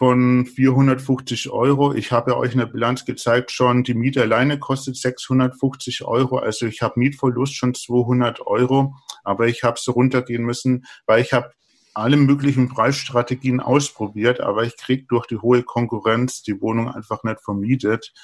von 0.00 0.46
450 0.46 1.50
Euro. 1.50 1.92
Ich 1.92 2.10
habe 2.10 2.34
euch 2.38 2.52
in 2.52 2.60
der 2.60 2.64
Bilanz 2.64 3.04
gezeigt 3.04 3.50
schon, 3.50 3.84
die 3.84 3.92
Miete 3.92 4.22
alleine 4.22 4.58
kostet 4.58 4.96
650 4.96 6.04
Euro. 6.06 6.38
Also 6.38 6.64
ich 6.64 6.80
habe 6.80 6.98
Mietverlust 6.98 7.54
schon 7.54 7.74
200 7.74 8.40
Euro, 8.46 8.94
aber 9.24 9.46
ich 9.46 9.62
habe 9.62 9.78
so 9.78 9.92
runtergehen 9.92 10.42
müssen, 10.42 10.86
weil 11.04 11.20
ich 11.20 11.34
habe 11.34 11.52
alle 11.92 12.16
möglichen 12.16 12.70
Preisstrategien 12.70 13.60
ausprobiert, 13.60 14.40
aber 14.40 14.64
ich 14.64 14.78
kriege 14.78 15.04
durch 15.06 15.26
die 15.26 15.36
hohe 15.36 15.62
Konkurrenz 15.64 16.42
die 16.42 16.62
Wohnung 16.62 16.90
einfach 16.90 17.22
nicht 17.22 17.42
vermietet. 17.42 18.14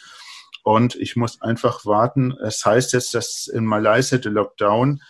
Und 0.65 0.95
ich 0.95 1.15
muss 1.15 1.43
einfach 1.43 1.85
warten. 1.85 2.33
Es 2.43 2.65
heißt 2.65 2.95
jetzt, 2.95 3.13
dass 3.13 3.49
in 3.49 3.67
Malaysia 3.67 4.17
der 4.17 4.33
Lockdown, 4.33 5.03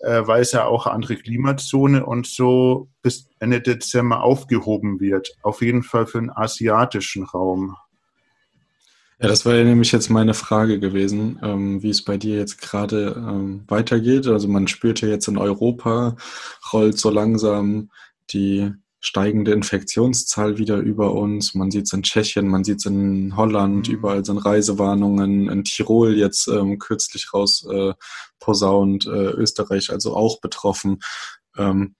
äh, 0.00 0.26
weil 0.26 0.42
es 0.42 0.52
ja 0.52 0.64
auch 0.66 0.86
andere 0.86 1.16
Klimazone 1.16 2.04
und 2.04 2.26
so 2.26 2.88
bis 3.02 3.28
Ende 3.40 3.60
Dezember 3.60 4.22
aufgehoben 4.22 5.00
wird. 5.00 5.30
Auf 5.42 5.62
jeden 5.62 5.82
Fall 5.82 6.06
für 6.06 6.20
den 6.20 6.30
asiatischen 6.30 7.24
Raum. 7.24 7.76
Ja, 9.20 9.26
das 9.26 9.44
ja 9.44 9.64
nämlich 9.64 9.90
jetzt 9.90 10.10
meine 10.10 10.34
Frage 10.34 10.78
gewesen, 10.78 11.40
ähm, 11.42 11.82
wie 11.82 11.90
es 11.90 12.04
bei 12.04 12.16
dir 12.16 12.36
jetzt 12.36 12.60
gerade 12.60 13.16
ähm, 13.16 13.64
weitergeht. 13.66 14.28
Also 14.28 14.46
man 14.46 14.68
spürt 14.68 15.00
ja 15.00 15.08
jetzt 15.08 15.26
in 15.26 15.38
Europa, 15.38 16.14
rollt 16.72 16.98
so 16.98 17.10
langsam 17.10 17.90
die 18.30 18.72
steigende 19.00 19.52
Infektionszahl 19.52 20.58
wieder 20.58 20.78
über 20.78 21.12
uns. 21.12 21.54
Man 21.54 21.70
sieht 21.70 21.84
es 21.84 21.92
in 21.92 22.02
Tschechien, 22.02 22.48
man 22.48 22.64
sieht 22.64 22.78
es 22.78 22.86
in 22.86 23.36
Holland, 23.36 23.88
mhm. 23.88 23.94
überall 23.94 24.24
sind 24.24 24.38
Reisewarnungen, 24.38 25.48
in 25.48 25.64
Tirol 25.64 26.16
jetzt 26.16 26.48
ähm, 26.48 26.78
kürzlich 26.78 27.32
raus 27.32 27.66
äh, 27.70 27.94
posaunt, 28.40 29.06
äh, 29.06 29.30
Österreich 29.30 29.90
also 29.90 30.16
auch 30.16 30.40
betroffen. 30.40 30.98
Ähm, 31.56 31.94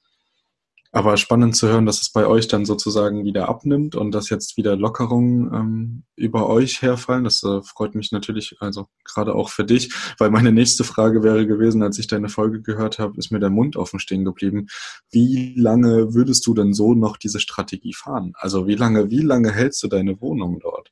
aber 0.90 1.16
spannend 1.16 1.54
zu 1.54 1.68
hören, 1.68 1.86
dass 1.86 2.00
es 2.00 2.10
bei 2.10 2.26
euch 2.26 2.48
dann 2.48 2.64
sozusagen 2.64 3.24
wieder 3.24 3.48
abnimmt 3.48 3.94
und 3.94 4.12
dass 4.12 4.30
jetzt 4.30 4.56
wieder 4.56 4.74
Lockerungen 4.76 5.52
ähm, 5.52 6.02
über 6.16 6.48
euch 6.48 6.80
herfallen. 6.82 7.24
Das 7.24 7.42
äh, 7.42 7.62
freut 7.62 7.94
mich 7.94 8.10
natürlich, 8.10 8.56
also 8.60 8.86
gerade 9.04 9.34
auch 9.34 9.50
für 9.50 9.64
dich, 9.64 9.92
weil 10.18 10.30
meine 10.30 10.52
nächste 10.52 10.84
Frage 10.84 11.22
wäre 11.22 11.46
gewesen, 11.46 11.82
als 11.82 11.98
ich 11.98 12.06
deine 12.06 12.28
Folge 12.28 12.62
gehört 12.62 12.98
habe, 12.98 13.18
ist 13.18 13.30
mir 13.30 13.40
der 13.40 13.50
Mund 13.50 13.76
offen 13.76 14.00
stehen 14.00 14.24
geblieben. 14.24 14.66
Wie 15.10 15.54
lange 15.56 16.14
würdest 16.14 16.46
du 16.46 16.54
denn 16.54 16.72
so 16.72 16.94
noch 16.94 17.16
diese 17.16 17.40
Strategie 17.40 17.94
fahren? 17.94 18.32
Also 18.36 18.66
wie 18.66 18.76
lange, 18.76 19.10
wie 19.10 19.22
lange 19.22 19.52
hältst 19.52 19.82
du 19.82 19.88
deine 19.88 20.20
Wohnung 20.20 20.58
dort? 20.60 20.90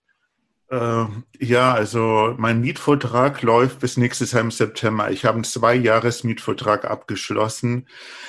Äh, 0.69 1.05
ja, 1.39 1.75
also 1.75 2.35
mein 2.39 2.61
Mietvertrag 2.61 3.43
läuft 3.43 3.79
bis 3.79 3.97
nächstes 3.97 4.33
Jahr 4.33 4.43
im 4.43 4.51
September. 4.51 5.11
Ich 5.11 5.25
habe 5.25 5.37
einen 5.37 5.45
Zwei-Jahres-Mietvertrag 5.45 6.85
abgeschlossen. 6.85 7.89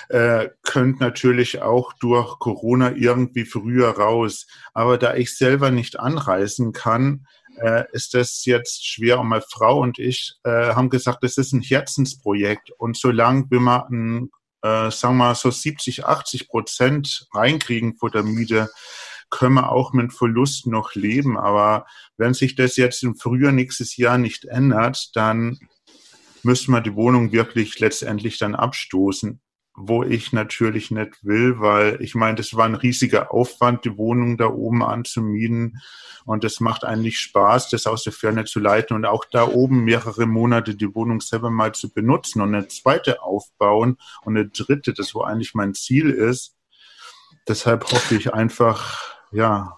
Äh, 0.10 0.50
könnte 0.64 1.04
natürlich 1.04 1.62
auch 1.62 1.94
durch 1.94 2.38
Corona 2.40 2.92
irgendwie 2.96 3.46
früher 3.46 3.90
raus. 3.90 4.46
Aber 4.74 4.98
da 4.98 5.16
ich 5.16 5.36
selber 5.36 5.72
nicht 5.72 6.00
anreisen 6.00 6.74
kann, 6.74 7.26
äh, 7.60 7.86
ist 7.92 8.14
das 8.14 8.46
jetzt 8.46 8.86
schwer. 8.86 9.20
Und 9.20 9.30
meine 9.30 9.44
Frau 9.50 9.80
und 9.80 9.98
ich 9.98 10.36
äh, 10.44 10.50
haben 10.76 10.90
gesagt, 10.92 11.24
das 11.24 11.38
ist 11.38 11.54
ein 11.54 11.62
Herzensprojekt. 11.62 12.72
Und 12.78 12.98
solange 12.98 13.46
wir 13.50 13.60
mal 13.60 13.88
ein, 13.90 14.30
äh, 14.62 14.92
sagen 14.92 15.18
wir 15.18 15.30
mal 15.30 15.36
so 15.36 15.50
70, 15.50 16.06
80 16.06 16.50
Prozent 16.50 17.28
reinkriegen 17.34 17.96
vor 17.98 18.12
der 18.12 18.22
Miete, 18.22 18.70
können 19.30 19.56
wir 19.56 19.72
auch 19.72 19.94
mit 19.94 20.14
Verlust 20.14 20.68
noch 20.68 20.96
leben. 20.96 21.38
Aber 21.38 21.86
wenn 22.18 22.34
sich 22.34 22.56
das 22.56 22.78
jetzt 22.78 23.04
im 23.04 23.16
Frühjahr 23.16 23.52
nächstes 23.52 23.98
Jahr 23.98 24.18
nicht 24.18 24.46
ändert, 24.46 25.16
dann 25.16 25.60
müssen 26.44 26.72
wir 26.72 26.82
die 26.82 26.96
Wohnung 26.96 27.32
wirklich 27.32 27.80
letztendlich 27.80 28.38
dann 28.38 28.56
abstoßen 28.56 29.42
wo 29.80 30.04
ich 30.04 30.34
natürlich 30.34 30.90
nicht 30.90 31.24
will, 31.24 31.60
weil 31.60 32.02
ich 32.02 32.16
meine, 32.16 32.36
das 32.36 32.56
war 32.56 32.66
ein 32.66 32.74
riesiger 32.74 33.32
Aufwand, 33.32 33.86
die 33.86 33.96
Wohnung 33.96 34.36
da 34.36 34.48
oben 34.48 34.84
anzumieten. 34.84 35.80
Und 36.26 36.44
es 36.44 36.60
macht 36.60 36.84
eigentlich 36.84 37.20
Spaß, 37.20 37.70
das 37.70 37.86
aus 37.86 38.04
der 38.04 38.12
Ferne 38.12 38.46
zu 38.46 38.60
leiten 38.60 38.96
und 38.96 39.06
auch 39.06 39.24
da 39.24 39.48
oben 39.48 39.84
mehrere 39.86 40.26
Monate 40.26 40.76
die 40.76 40.94
Wohnung 40.94 41.22
selber 41.22 41.52
mal 41.52 41.74
zu 41.74 41.94
benutzen 41.94 42.42
und 42.42 42.56
eine 42.56 42.68
zweite 42.68 43.22
aufbauen 43.22 43.98
und 44.24 44.36
eine 44.36 44.50
dritte, 44.50 44.94
das 44.94 45.14
wo 45.14 45.22
eigentlich 45.22 45.54
mein 45.54 45.76
Ziel 45.76 46.10
ist. 46.10 46.56
Deshalb 47.48 47.90
hoffe 47.92 48.16
ich 48.16 48.34
einfach, 48.34 49.17
ja. 49.32 49.78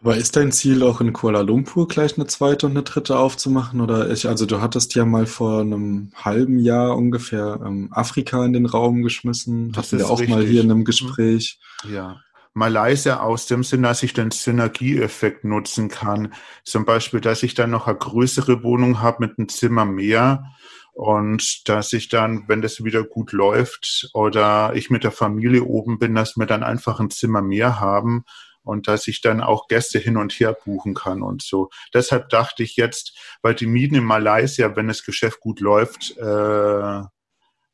Aber 0.00 0.16
ist 0.16 0.36
dein 0.36 0.52
Ziel 0.52 0.84
auch 0.84 1.00
in 1.00 1.12
Kuala 1.12 1.40
Lumpur 1.40 1.88
gleich 1.88 2.16
eine 2.16 2.26
zweite 2.26 2.66
und 2.66 2.72
eine 2.72 2.84
dritte 2.84 3.18
aufzumachen? 3.18 3.80
Oder 3.80 4.10
ich, 4.10 4.28
also 4.28 4.46
du 4.46 4.60
hattest 4.60 4.94
ja 4.94 5.04
mal 5.04 5.26
vor 5.26 5.60
einem 5.60 6.12
halben 6.14 6.60
Jahr 6.60 6.96
ungefähr 6.96 7.60
ähm, 7.64 7.88
Afrika 7.90 8.44
in 8.44 8.52
den 8.52 8.66
Raum 8.66 9.02
geschmissen. 9.02 9.72
Das 9.72 9.86
Hatten 9.86 9.98
wir 9.98 10.10
auch 10.10 10.20
richtig. 10.20 10.36
mal 10.36 10.44
hier 10.44 10.62
in 10.62 10.70
einem 10.70 10.84
Gespräch. 10.84 11.58
Ja. 11.92 12.20
Malaysia 12.54 13.20
aus 13.20 13.46
dem 13.46 13.64
Sinn, 13.64 13.82
dass 13.82 14.02
ich 14.02 14.12
den 14.12 14.30
Synergieeffekt 14.30 15.44
nutzen 15.44 15.88
kann. 15.88 16.32
Zum 16.64 16.84
Beispiel, 16.84 17.20
dass 17.20 17.42
ich 17.42 17.54
dann 17.54 17.70
noch 17.70 17.88
eine 17.88 17.98
größere 17.98 18.62
Wohnung 18.62 19.00
habe 19.00 19.26
mit 19.26 19.38
einem 19.38 19.48
Zimmer 19.48 19.84
mehr 19.84 20.44
und 20.92 21.68
dass 21.68 21.92
ich 21.92 22.08
dann, 22.08 22.44
wenn 22.48 22.62
das 22.62 22.82
wieder 22.82 23.04
gut 23.04 23.32
läuft 23.32 24.10
oder 24.14 24.72
ich 24.74 24.90
mit 24.90 25.04
der 25.04 25.12
Familie 25.12 25.64
oben 25.64 25.98
bin, 25.98 26.14
dass 26.14 26.36
wir 26.36 26.46
dann 26.46 26.62
einfach 26.62 26.98
ein 26.98 27.10
Zimmer 27.10 27.42
mehr 27.42 27.80
haben 27.80 28.24
und 28.68 28.86
dass 28.86 29.08
ich 29.08 29.22
dann 29.22 29.40
auch 29.40 29.66
Gäste 29.66 29.98
hin 29.98 30.18
und 30.18 30.32
her 30.34 30.52
buchen 30.52 30.92
kann 30.92 31.22
und 31.22 31.42
so. 31.42 31.70
Deshalb 31.94 32.28
dachte 32.28 32.62
ich 32.62 32.76
jetzt, 32.76 33.16
weil 33.40 33.54
die 33.54 33.66
Mieten 33.66 33.94
in 33.94 34.04
Malaysia, 34.04 34.76
wenn 34.76 34.88
das 34.88 35.04
Geschäft 35.04 35.40
gut 35.40 35.60
läuft, 35.60 36.18
äh, 36.18 37.02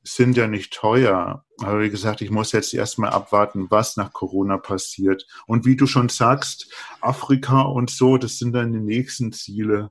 sind 0.05 0.37
ja 0.37 0.47
nicht 0.47 0.73
teuer. 0.73 1.45
Aber 1.61 1.81
wie 1.81 1.91
gesagt, 1.91 2.21
ich 2.21 2.31
muss 2.31 2.53
jetzt 2.53 2.73
erstmal 2.73 3.11
abwarten, 3.11 3.67
was 3.71 3.97
nach 3.97 4.13
Corona 4.13 4.57
passiert. 4.57 5.27
Und 5.47 5.65
wie 5.67 5.77
du 5.77 5.89
schon 5.89 6.11
sagst, 6.11 6.73
Afrika 7.01 7.63
und 7.63 7.91
so, 7.91 8.17
das 8.17 8.39
sind 8.39 8.53
dann 8.53 8.73
die 8.73 8.81
nächsten 8.81 9.33
Ziele. 9.33 9.91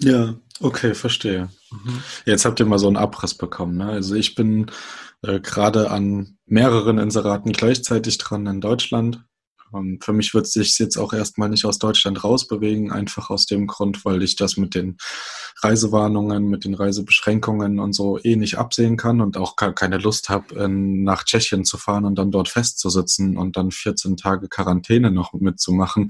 Ja, 0.00 0.34
okay, 0.60 0.94
verstehe. 0.94 1.48
Mhm. 1.70 2.02
Jetzt 2.24 2.44
habt 2.44 2.58
ihr 2.58 2.66
mal 2.66 2.80
so 2.80 2.88
einen 2.88 2.96
Abriss 2.96 3.34
bekommen. 3.34 3.76
Ne? 3.76 3.86
Also 3.86 4.16
ich 4.16 4.34
bin 4.34 4.70
äh, 5.22 5.38
gerade 5.38 5.92
an 5.92 6.38
mehreren 6.44 6.98
Inseraten 6.98 7.52
gleichzeitig 7.52 8.18
dran 8.18 8.46
in 8.46 8.60
Deutschland. 8.60 9.24
Ähm, 9.74 9.98
für 10.02 10.12
mich 10.12 10.34
wird 10.34 10.46
sich 10.46 10.78
jetzt 10.78 10.96
auch 10.96 11.12
erstmal 11.12 11.48
nicht 11.48 11.64
aus 11.64 11.78
Deutschland 11.78 12.22
rausbewegen, 12.22 12.92
einfach 12.92 13.30
aus 13.30 13.46
dem 13.46 13.66
Grund, 13.66 14.04
weil 14.04 14.22
ich 14.22 14.36
das 14.36 14.56
mit 14.56 14.74
den 14.74 14.96
Reisewarnungen, 15.62 16.48
mit 16.48 16.64
den 16.64 16.74
Reisebeschränkungen 16.74 17.78
und 17.78 17.92
so 17.92 18.18
eh 18.22 18.36
nicht 18.36 18.58
absehen 18.58 18.96
kann 18.96 19.20
und 19.20 19.36
auch 19.36 19.56
keine 19.56 19.98
Lust 19.98 20.28
habe, 20.28 20.68
nach 20.68 21.24
Tschechien 21.24 21.64
zu 21.64 21.78
fahren 21.78 22.04
und 22.04 22.16
dann 22.16 22.30
dort 22.30 22.48
festzusitzen 22.48 23.36
und 23.36 23.56
dann 23.56 23.70
14 23.70 24.16
Tage 24.16 24.48
Quarantäne 24.48 25.10
noch 25.10 25.32
mitzumachen. 25.32 26.08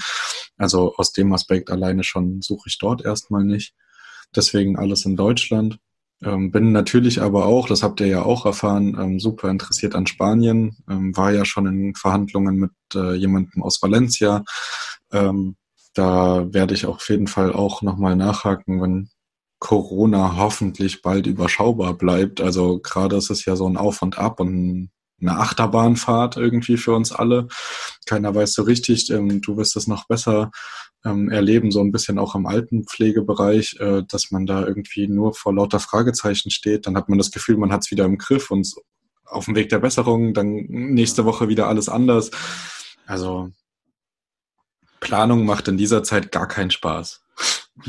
Also 0.57 0.95
aus 0.97 1.13
dem 1.13 1.33
Aspekt 1.33 1.71
alleine 1.71 2.05
schon 2.05 2.43
suche 2.43 2.69
ich 2.69 2.79
dort 2.79 3.05
erstmal 3.05 3.45
nicht. 3.45 3.75
Deswegen 4.35 4.77
alles 4.77 5.05
in 5.05 5.17
Deutschland. 5.17 5.79
Ähm, 6.23 6.51
bin 6.51 6.73
natürlich 6.73 7.21
aber 7.21 7.47
auch, 7.47 7.69
das 7.69 7.83
habt 7.83 8.01
ihr 8.01 8.07
ja 8.07 8.23
auch 8.23 8.47
erfahren, 8.47 8.97
ähm, 8.99 9.21
super 9.21 9.51
interessiert 9.51 9.95
an 9.95 10.07
Spanien. 10.07 10.77
Ähm, 10.89 11.17
war 11.17 11.33
ja 11.33 11.45
schon 11.45 11.67
in 11.67 11.95
Verhandlungen 11.95 12.57
mit 12.57 12.73
äh, 12.95 13.15
jemandem 13.15 13.63
aus 13.63 13.83
Valencia. 13.83 14.43
Ähm, 15.13 15.57
da 15.95 16.53
werde 16.53 16.75
ich 16.75 16.87
auf 16.87 17.09
jeden 17.09 17.27
Fall 17.27 17.53
auch 17.53 17.83
nochmal 17.83 18.17
nachhaken, 18.17 18.83
wenn 18.83 19.11
Corona 19.59 20.37
hoffentlich 20.37 21.03
bald 21.03 21.27
überschaubar 21.27 21.95
bleibt. 21.95 22.41
Also 22.41 22.79
gerade 22.81 23.17
ist 23.17 23.31
es 23.31 23.45
ja 23.45 23.57
so 23.57 23.69
ein 23.69 23.77
Auf 23.77 24.03
und 24.03 24.19
Ab 24.19 24.41
und 24.41 24.91
eine 25.21 25.39
Achterbahnfahrt 25.39 26.37
irgendwie 26.37 26.77
für 26.77 26.95
uns 26.95 27.13
alle. 27.13 27.49
Keiner 28.07 28.35
weiß 28.35 28.53
so 28.53 28.63
richtig, 28.63 29.11
ähm, 29.11 29.41
du 29.41 29.57
wirst 29.57 29.77
es 29.77 29.87
noch 29.87 30.07
besser 30.07 30.51
ähm, 31.07 31.31
erleben, 31.31 31.71
so 31.71 31.81
ein 31.81 31.93
bisschen 31.93 32.19
auch 32.19 32.35
im 32.35 32.47
Altenpflegebereich, 32.47 33.77
äh, 33.81 34.03
dass 34.09 34.31
man 34.31 34.45
da 34.45 34.67
irgendwie 34.67 35.07
nur 35.09 35.35
vor 35.35 35.55
lauter 35.55 35.81
Fragezeichen 35.81 36.51
steht. 36.51 36.87
Dann 36.87 36.97
hat 36.97 37.09
man 37.09 37.19
das 37.19 37.31
Gefühl, 37.31 37.57
man 37.57 37.73
hat 37.73 37.85
es 37.85 37.91
wieder 37.91 38.05
im 38.05 38.19
Griff 38.19 38.51
und 38.51 38.75
auf 39.25 39.47
dem 39.47 39.55
Weg 39.57 39.69
der 39.69 39.79
Besserung, 39.79 40.35
dann 40.35 40.55
nächste 40.69 41.25
Woche 41.25 41.49
wieder 41.49 41.69
alles 41.69 41.89
anders. 41.89 42.31
Also 43.07 43.51
Planung 45.01 45.45
macht 45.47 45.69
in 45.69 45.77
dieser 45.77 46.03
Zeit 46.03 46.33
gar 46.33 46.49
keinen 46.49 46.71
Spaß. 46.71 47.23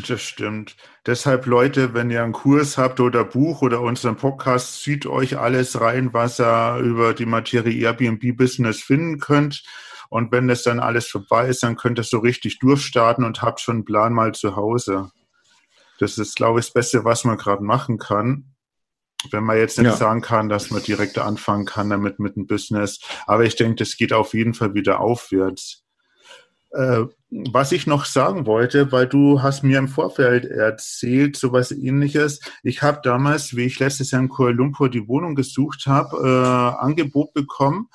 Das 0.08 0.22
stimmt. 0.22 0.76
Deshalb, 1.06 1.46
Leute, 1.46 1.94
wenn 1.94 2.12
ihr 2.12 2.22
einen 2.22 2.34
Kurs 2.34 2.78
habt 2.78 3.00
oder 3.00 3.24
Buch 3.24 3.62
oder 3.62 3.80
unseren 3.80 4.18
Podcast, 4.18 4.84
zieht 4.84 5.06
euch 5.06 5.38
alles 5.38 5.80
rein, 5.80 6.14
was 6.14 6.42
ihr 6.42 6.78
über 6.80 7.14
die 7.14 7.26
Materie 7.26 7.86
Airbnb-Business 7.86 8.82
finden 8.82 9.20
könnt. 9.20 9.64
Und 10.10 10.32
wenn 10.32 10.48
das 10.48 10.64
dann 10.64 10.80
alles 10.80 11.08
vorbei 11.08 11.48
ist, 11.48 11.64
dann 11.64 11.76
könnt 11.76 12.00
ihr 12.00 12.04
so 12.04 12.20
richtig 12.20 12.60
durchstarten 12.60 13.24
und 13.24 13.42
habt 13.42 13.60
schon 13.60 13.78
einen 13.78 13.86
Plan 13.86 14.14
mal 14.14 14.34
zu 14.34 14.56
Hause. 14.56 15.12
Das 16.00 16.18
ist, 16.18 16.36
glaube 16.36 16.60
ich, 16.60 16.68
das 16.68 16.74
Beste, 16.74 17.06
was 17.06 17.24
man 17.24 17.38
gerade 17.38 17.64
machen 17.64 17.98
kann. 17.98 18.54
Wenn 19.32 19.44
man 19.44 19.58
jetzt 19.58 19.80
nicht 19.80 19.88
ja. 19.88 19.96
sagen 19.96 20.22
kann, 20.22 20.48
dass 20.48 20.70
man 20.70 20.84
direkt 20.84 21.18
anfangen 21.18 21.66
kann 21.66 21.90
damit 21.90 22.20
mit 22.20 22.36
dem 22.36 22.46
Business. 22.46 23.00
Aber 23.26 23.46
ich 23.46 23.56
denke, 23.56 23.76
das 23.76 23.98
geht 23.98 24.14
auf 24.14 24.34
jeden 24.34 24.54
Fall 24.54 24.76
wieder 24.76 25.00
aufwärts. 25.00 25.84
Äh, 26.72 27.06
was 27.30 27.72
ich 27.72 27.88
noch 27.88 28.06
sagen 28.06 28.46
wollte, 28.46 28.92
weil 28.92 29.08
du 29.08 29.42
hast 29.42 29.64
mir 29.64 29.80
im 29.80 29.88
Vorfeld 29.88 30.46
erzählt, 30.46 31.36
so 31.36 31.52
was 31.52 31.72
ähnliches. 31.72 32.40
Ich 32.64 32.82
habe 32.82 33.00
damals, 33.04 33.56
wie 33.56 33.66
ich 33.66 33.80
letztes 33.80 34.12
Jahr 34.12 34.22
in 34.22 34.30
Kuala 34.30 34.56
Lumpur 34.56 34.90
die 34.90 35.08
Wohnung 35.08 35.36
gesucht 35.36 35.88
habe, 35.88 36.18
äh, 36.18 36.82
Angebot 36.84 37.34
bekommen, 37.34 37.90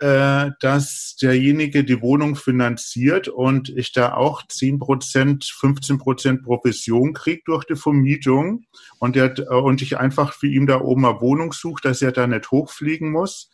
äh, 0.00 0.52
dass 0.60 1.16
derjenige 1.20 1.84
die 1.84 2.00
Wohnung 2.00 2.34
finanziert 2.34 3.28
und 3.28 3.68
ich 3.68 3.92
da 3.92 4.14
auch 4.14 4.42
10%, 4.42 4.78
15% 4.80 6.42
Provision 6.42 7.12
kriege 7.12 7.42
durch 7.44 7.64
die 7.64 7.76
Vermietung 7.76 8.64
und, 8.98 9.14
der, 9.14 9.34
und 9.50 9.82
ich 9.82 9.98
einfach 9.98 10.32
für 10.32 10.46
ihn 10.46 10.66
da 10.66 10.80
oben 10.80 11.04
eine 11.04 11.20
Wohnung 11.20 11.52
suche, 11.52 11.82
dass 11.82 12.00
er 12.00 12.12
da 12.12 12.26
nicht 12.26 12.50
hochfliegen 12.50 13.10
muss. 13.12 13.50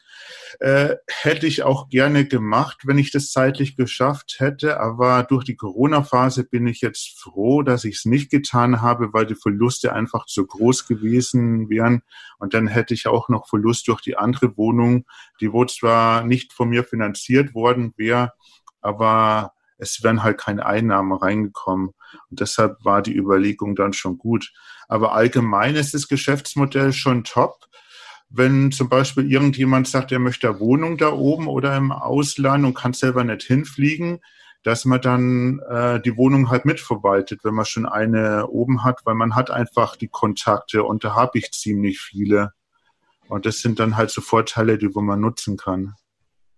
Äh, 0.61 0.97
hätte 1.09 1.47
ich 1.47 1.62
auch 1.62 1.88
gerne 1.88 2.26
gemacht, 2.26 2.83
wenn 2.85 2.99
ich 2.99 3.11
das 3.11 3.30
zeitlich 3.30 3.76
geschafft 3.76 4.37
hätte. 4.38 4.80
Aber 4.80 5.23
durch 5.25 5.45
die 5.45 5.56
Corona-Phase 5.56 6.45
bin 6.45 6.66
ich 6.66 6.80
jetzt 6.80 7.18
froh, 7.21 7.62
dass 7.62 7.85
ich 7.85 7.97
es 7.97 8.04
nicht 8.04 8.30
getan 8.30 8.80
habe, 8.80 9.12
weil 9.12 9.26
die 9.26 9.35
Verluste 9.35 9.92
einfach 9.92 10.26
zu 10.26 10.47
groß 10.47 10.87
gewesen 10.87 11.68
wären. 11.68 12.02
Und 12.38 12.54
dann 12.54 12.66
hätte 12.66 12.95
ich 12.95 13.06
auch 13.06 13.28
noch 13.28 13.49
Verlust 13.49 13.88
durch 13.88 14.00
die 14.00 14.16
andere 14.16 14.56
Wohnung, 14.56 15.04
die 15.40 15.52
wo 15.52 15.64
zwar 15.64 16.25
nicht 16.25 16.52
von 16.52 16.68
mir 16.68 16.85
finanziert 16.85 17.54
worden 17.54 17.92
wäre, 17.97 18.33
aber 18.80 19.52
es 19.78 20.02
wären 20.02 20.23
halt 20.23 20.38
keine 20.38 20.64
Einnahmen 20.64 21.12
reingekommen. 21.12 21.90
Und 22.30 22.40
deshalb 22.40 22.85
war 22.85 23.02
die 23.02 23.14
Überlegung 23.14 23.75
dann 23.75 23.92
schon 23.92 24.18
gut. 24.18 24.52
Aber 24.88 25.12
allgemein 25.12 25.76
ist 25.76 25.95
das 25.95 26.09
Geschäftsmodell 26.09 26.92
schon 26.92 27.25
top. 27.25 27.66
Wenn 28.28 28.73
zum 28.73 28.88
Beispiel 28.88 29.30
irgendjemand 29.30 29.88
sagt, 29.88 30.12
er 30.12 30.18
möchte 30.18 30.49
eine 30.49 30.61
Wohnung 30.61 30.97
da 30.97 31.12
oben 31.12 31.47
oder 31.47 31.76
im 31.76 31.92
Ausland 31.92 32.64
und 32.64 32.75
kann 32.75 32.92
selber 32.92 33.23
nicht 33.23 33.42
hinfliegen, 33.42 34.21
dass 34.62 34.85
man 34.85 35.00
dann 35.00 35.61
äh, 35.71 36.00
die 36.00 36.16
Wohnung 36.16 36.50
halt 36.50 36.64
mitverwaltet, 36.64 37.45
wenn 37.45 37.54
man 37.54 37.66
schon 37.66 37.87
eine 37.87 38.49
oben 38.49 38.83
hat, 38.83 39.02
weil 39.04 39.14
man 39.14 39.37
hat 39.37 39.50
einfach 39.50 39.95
die 39.95 40.09
Kontakte 40.09 40.83
und 40.83 41.04
da 41.04 41.14
habe 41.14 41.38
ich 41.38 41.52
ziemlich 41.52 42.00
viele. 42.00 42.52
Und 43.28 43.47
das 43.47 43.61
sind 43.61 43.78
dann 43.78 43.97
halt 43.97 44.11
so 44.11 44.21
Vorteile, 44.21 44.76
die 44.76 44.92
wo 44.92 45.00
man 45.00 45.21
nutzen 45.21 45.56
kann. 45.56 45.95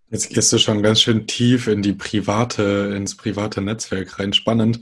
Jetzt 0.09 0.29
gehst 0.29 0.51
du 0.51 0.57
schon 0.57 0.81
ganz 0.81 1.01
schön 1.01 1.27
tief 1.27 1.67
in 1.67 1.83
die 1.83 1.93
private, 1.93 2.93
ins 2.95 3.15
private 3.15 3.61
Netzwerk 3.61 4.17
rein. 4.17 4.33
Spannend. 4.33 4.79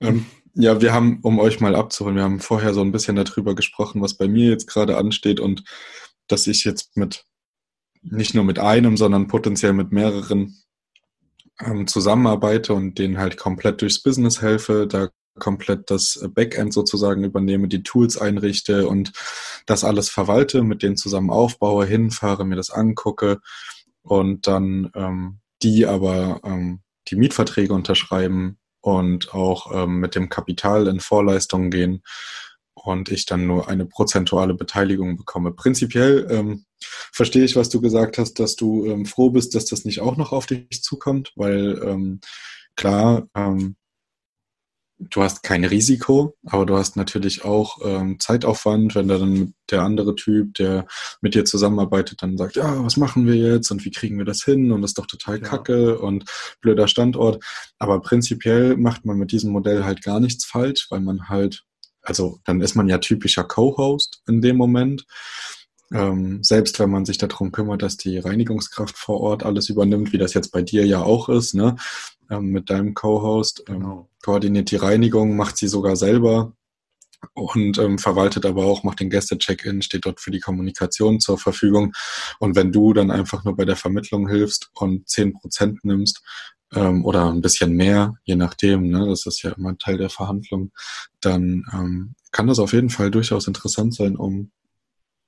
Ähm, 0.00 0.24
ja, 0.54 0.80
wir 0.80 0.94
haben, 0.94 1.20
um 1.22 1.38
euch 1.38 1.60
mal 1.60 1.74
abzuholen, 1.74 2.16
wir 2.16 2.24
haben 2.24 2.40
vorher 2.40 2.72
so 2.72 2.80
ein 2.80 2.92
bisschen 2.92 3.16
darüber 3.16 3.54
gesprochen, 3.54 4.00
was 4.00 4.14
bei 4.14 4.26
mir 4.26 4.48
jetzt 4.48 4.66
gerade 4.66 4.96
ansteht 4.96 5.38
und 5.38 5.64
dass 6.30 6.46
ich 6.46 6.64
jetzt 6.64 6.96
mit, 6.96 7.24
nicht 8.02 8.34
nur 8.34 8.44
mit 8.44 8.58
einem, 8.58 8.96
sondern 8.96 9.28
potenziell 9.28 9.72
mit 9.72 9.92
mehreren 9.92 10.56
ähm, 11.60 11.86
zusammenarbeite 11.86 12.74
und 12.74 12.98
denen 12.98 13.18
halt 13.18 13.36
komplett 13.36 13.82
durchs 13.82 14.02
Business 14.02 14.40
helfe, 14.40 14.86
da 14.86 15.08
komplett 15.38 15.90
das 15.90 16.26
Backend 16.34 16.72
sozusagen 16.72 17.24
übernehme, 17.24 17.68
die 17.68 17.82
Tools 17.82 18.18
einrichte 18.18 18.88
und 18.88 19.12
das 19.66 19.84
alles 19.84 20.08
verwalte, 20.08 20.62
mit 20.62 20.82
denen 20.82 20.96
zusammen 20.96 21.30
aufbaue, 21.30 21.86
hinfahre, 21.86 22.44
mir 22.44 22.56
das 22.56 22.70
angucke 22.70 23.40
und 24.02 24.46
dann 24.46 24.90
ähm, 24.94 25.40
die 25.62 25.86
aber 25.86 26.40
ähm, 26.44 26.80
die 27.08 27.16
Mietverträge 27.16 27.72
unterschreiben 27.72 28.58
und 28.80 29.34
auch 29.34 29.72
ähm, 29.74 30.00
mit 30.00 30.14
dem 30.14 30.28
Kapital 30.28 30.86
in 30.86 31.00
Vorleistungen 31.00 31.70
gehen 31.70 32.02
und 32.84 33.10
ich 33.10 33.26
dann 33.26 33.46
nur 33.46 33.68
eine 33.68 33.86
prozentuale 33.86 34.54
Beteiligung 34.54 35.16
bekomme. 35.16 35.52
Prinzipiell 35.52 36.26
ähm, 36.30 36.64
verstehe 37.12 37.44
ich, 37.44 37.56
was 37.56 37.68
du 37.68 37.80
gesagt 37.80 38.18
hast, 38.18 38.34
dass 38.38 38.56
du 38.56 38.86
ähm, 38.86 39.06
froh 39.06 39.30
bist, 39.30 39.54
dass 39.54 39.66
das 39.66 39.84
nicht 39.84 40.00
auch 40.00 40.16
noch 40.16 40.32
auf 40.32 40.46
dich 40.46 40.82
zukommt, 40.82 41.32
weil 41.36 41.80
ähm, 41.84 42.20
klar, 42.76 43.28
ähm, 43.34 43.76
du 45.00 45.22
hast 45.22 45.42
kein 45.42 45.64
Risiko, 45.64 46.36
aber 46.44 46.66
du 46.66 46.76
hast 46.76 46.96
natürlich 46.96 47.44
auch 47.44 47.78
ähm, 47.84 48.18
Zeitaufwand, 48.20 48.94
wenn 48.94 49.08
da 49.08 49.18
dann 49.18 49.54
der 49.70 49.82
andere 49.82 50.14
Typ, 50.14 50.54
der 50.54 50.86
mit 51.22 51.34
dir 51.34 51.44
zusammenarbeitet, 51.44 52.22
dann 52.22 52.36
sagt, 52.36 52.56
ja, 52.56 52.84
was 52.84 52.96
machen 52.96 53.26
wir 53.26 53.36
jetzt 53.36 53.70
und 53.70 53.84
wie 53.84 53.90
kriegen 53.90 54.18
wir 54.18 54.26
das 54.26 54.42
hin 54.44 54.72
und 54.72 54.82
das 54.82 54.90
ist 54.90 54.98
doch 54.98 55.06
total 55.06 55.40
kacke 55.40 55.98
und 55.98 56.24
blöder 56.60 56.86
Standort. 56.86 57.42
Aber 57.78 58.00
prinzipiell 58.00 58.76
macht 58.76 59.06
man 59.06 59.16
mit 59.16 59.32
diesem 59.32 59.52
Modell 59.52 59.84
halt 59.84 60.02
gar 60.02 60.20
nichts 60.20 60.44
falsch, 60.44 60.88
weil 60.90 61.00
man 61.00 61.28
halt, 61.28 61.64
also 62.02 62.40
dann 62.44 62.60
ist 62.60 62.74
man 62.74 62.88
ja 62.88 62.98
typischer 62.98 63.44
Co-Host 63.44 64.22
in 64.26 64.40
dem 64.40 64.56
Moment. 64.56 65.06
Ähm, 65.92 66.42
selbst 66.42 66.78
wenn 66.78 66.90
man 66.90 67.04
sich 67.04 67.18
darum 67.18 67.50
kümmert, 67.50 67.82
dass 67.82 67.96
die 67.96 68.18
Reinigungskraft 68.18 68.96
vor 68.96 69.20
Ort 69.20 69.42
alles 69.42 69.68
übernimmt, 69.68 70.12
wie 70.12 70.18
das 70.18 70.34
jetzt 70.34 70.52
bei 70.52 70.62
dir 70.62 70.86
ja 70.86 71.02
auch 71.02 71.28
ist, 71.28 71.54
ne? 71.54 71.76
ähm, 72.30 72.50
mit 72.50 72.70
deinem 72.70 72.94
Co-Host, 72.94 73.64
ähm, 73.68 73.80
genau. 73.80 74.08
koordiniert 74.22 74.70
die 74.70 74.76
Reinigung, 74.76 75.36
macht 75.36 75.56
sie 75.56 75.68
sogar 75.68 75.96
selber 75.96 76.52
und 77.34 77.76
ähm, 77.78 77.98
verwaltet 77.98 78.46
aber 78.46 78.64
auch, 78.64 78.82
macht 78.82 79.00
den 79.00 79.10
Gäste-Check-In, 79.10 79.82
steht 79.82 80.06
dort 80.06 80.20
für 80.20 80.30
die 80.30 80.40
Kommunikation 80.40 81.20
zur 81.20 81.38
Verfügung. 81.38 81.92
Und 82.38 82.56
wenn 82.56 82.72
du 82.72 82.92
dann 82.94 83.10
einfach 83.10 83.44
nur 83.44 83.56
bei 83.56 83.64
der 83.64 83.76
Vermittlung 83.76 84.28
hilfst 84.28 84.70
und 84.74 85.08
zehn 85.08 85.34
Prozent 85.34 85.84
nimmst 85.84 86.22
ähm, 86.74 87.04
oder 87.04 87.30
ein 87.30 87.40
bisschen 87.40 87.72
mehr, 87.72 88.14
je 88.24 88.36
nachdem, 88.36 88.88
ne, 88.88 89.06
das 89.06 89.26
ist 89.26 89.42
ja 89.42 89.52
immer 89.52 89.76
Teil 89.78 89.98
der 89.98 90.10
Verhandlung, 90.10 90.72
dann 91.20 91.64
ähm, 91.72 92.14
kann 92.32 92.46
das 92.46 92.58
auf 92.58 92.72
jeden 92.72 92.90
Fall 92.90 93.10
durchaus 93.10 93.46
interessant 93.46 93.94
sein, 93.94 94.16
um 94.16 94.50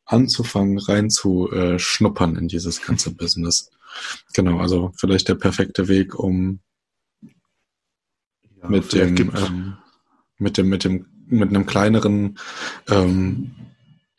anzufangen, 0.05 0.79
reinzuschnuppern 0.79 2.37
in 2.37 2.49
dieses 2.49 2.83
ganze 2.83 3.11
Business. 3.15 3.71
Genau, 4.35 4.59
also 4.59 4.93
vielleicht 4.97 5.29
der 5.29 5.35
perfekte 5.35 5.89
Weg, 5.89 6.19
um 6.19 6.61
ja, 7.21 8.69
mit, 8.69 8.93
dem, 8.93 9.19
ähm, 9.19 9.77
mit 10.39 10.57
dem, 10.57 10.69
mit 10.69 10.85
dem, 10.85 11.07
mit 11.27 11.49
einem 11.49 11.67
kleineren 11.67 12.39
ähm, 12.89 13.55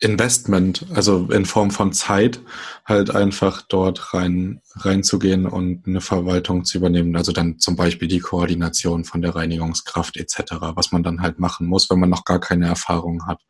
Investment, 0.04 0.86
also 0.94 1.28
in 1.30 1.46
Form 1.46 1.70
von 1.70 1.92
Zeit, 1.92 2.40
halt 2.84 3.14
einfach 3.14 3.62
dort 3.62 4.14
rein 4.14 4.60
reinzugehen 4.76 5.46
und 5.46 5.86
eine 5.86 6.00
Verwaltung 6.00 6.64
zu 6.64 6.78
übernehmen. 6.78 7.16
Also 7.16 7.32
dann 7.32 7.58
zum 7.58 7.76
Beispiel 7.76 8.08
die 8.08 8.20
Koordination 8.20 9.04
von 9.04 9.22
der 9.22 9.34
Reinigungskraft 9.34 10.16
etc., 10.16 10.56
was 10.74 10.92
man 10.92 11.02
dann 11.02 11.22
halt 11.22 11.38
machen 11.38 11.66
muss, 11.66 11.88
wenn 11.90 12.00
man 12.00 12.10
noch 12.10 12.24
gar 12.24 12.40
keine 12.40 12.66
Erfahrung 12.66 13.26
hat. 13.26 13.40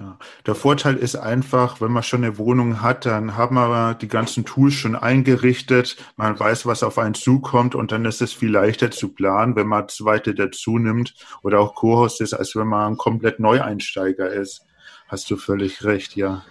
Ja, 0.00 0.16
der 0.46 0.54
Vorteil 0.54 0.96
ist 0.96 1.16
einfach, 1.16 1.80
wenn 1.80 1.90
man 1.90 2.04
schon 2.04 2.22
eine 2.22 2.38
Wohnung 2.38 2.82
hat, 2.82 3.04
dann 3.04 3.36
haben 3.36 3.56
wir 3.56 3.94
die 3.94 4.06
ganzen 4.06 4.44
Tools 4.44 4.74
schon 4.74 4.94
eingerichtet. 4.94 5.96
Man 6.16 6.38
weiß, 6.38 6.66
was 6.66 6.84
auf 6.84 6.98
einen 6.98 7.14
zukommt 7.14 7.74
und 7.74 7.90
dann 7.90 8.04
ist 8.04 8.22
es 8.22 8.32
viel 8.32 8.52
leichter 8.52 8.92
zu 8.92 9.08
planen, 9.08 9.56
wenn 9.56 9.66
man 9.66 9.88
zweite 9.88 10.34
dazu 10.36 10.78
nimmt 10.78 11.14
oder 11.42 11.58
auch 11.58 11.74
Co-Host 11.74 12.20
ist, 12.20 12.32
als 12.32 12.54
wenn 12.54 12.68
man 12.68 12.92
ein 12.92 12.96
komplett 12.96 13.40
Neueinsteiger 13.40 14.30
ist. 14.30 14.67
Hast 15.08 15.30
du 15.30 15.36
völlig 15.36 15.84
recht, 15.84 16.16
ja. 16.16 16.44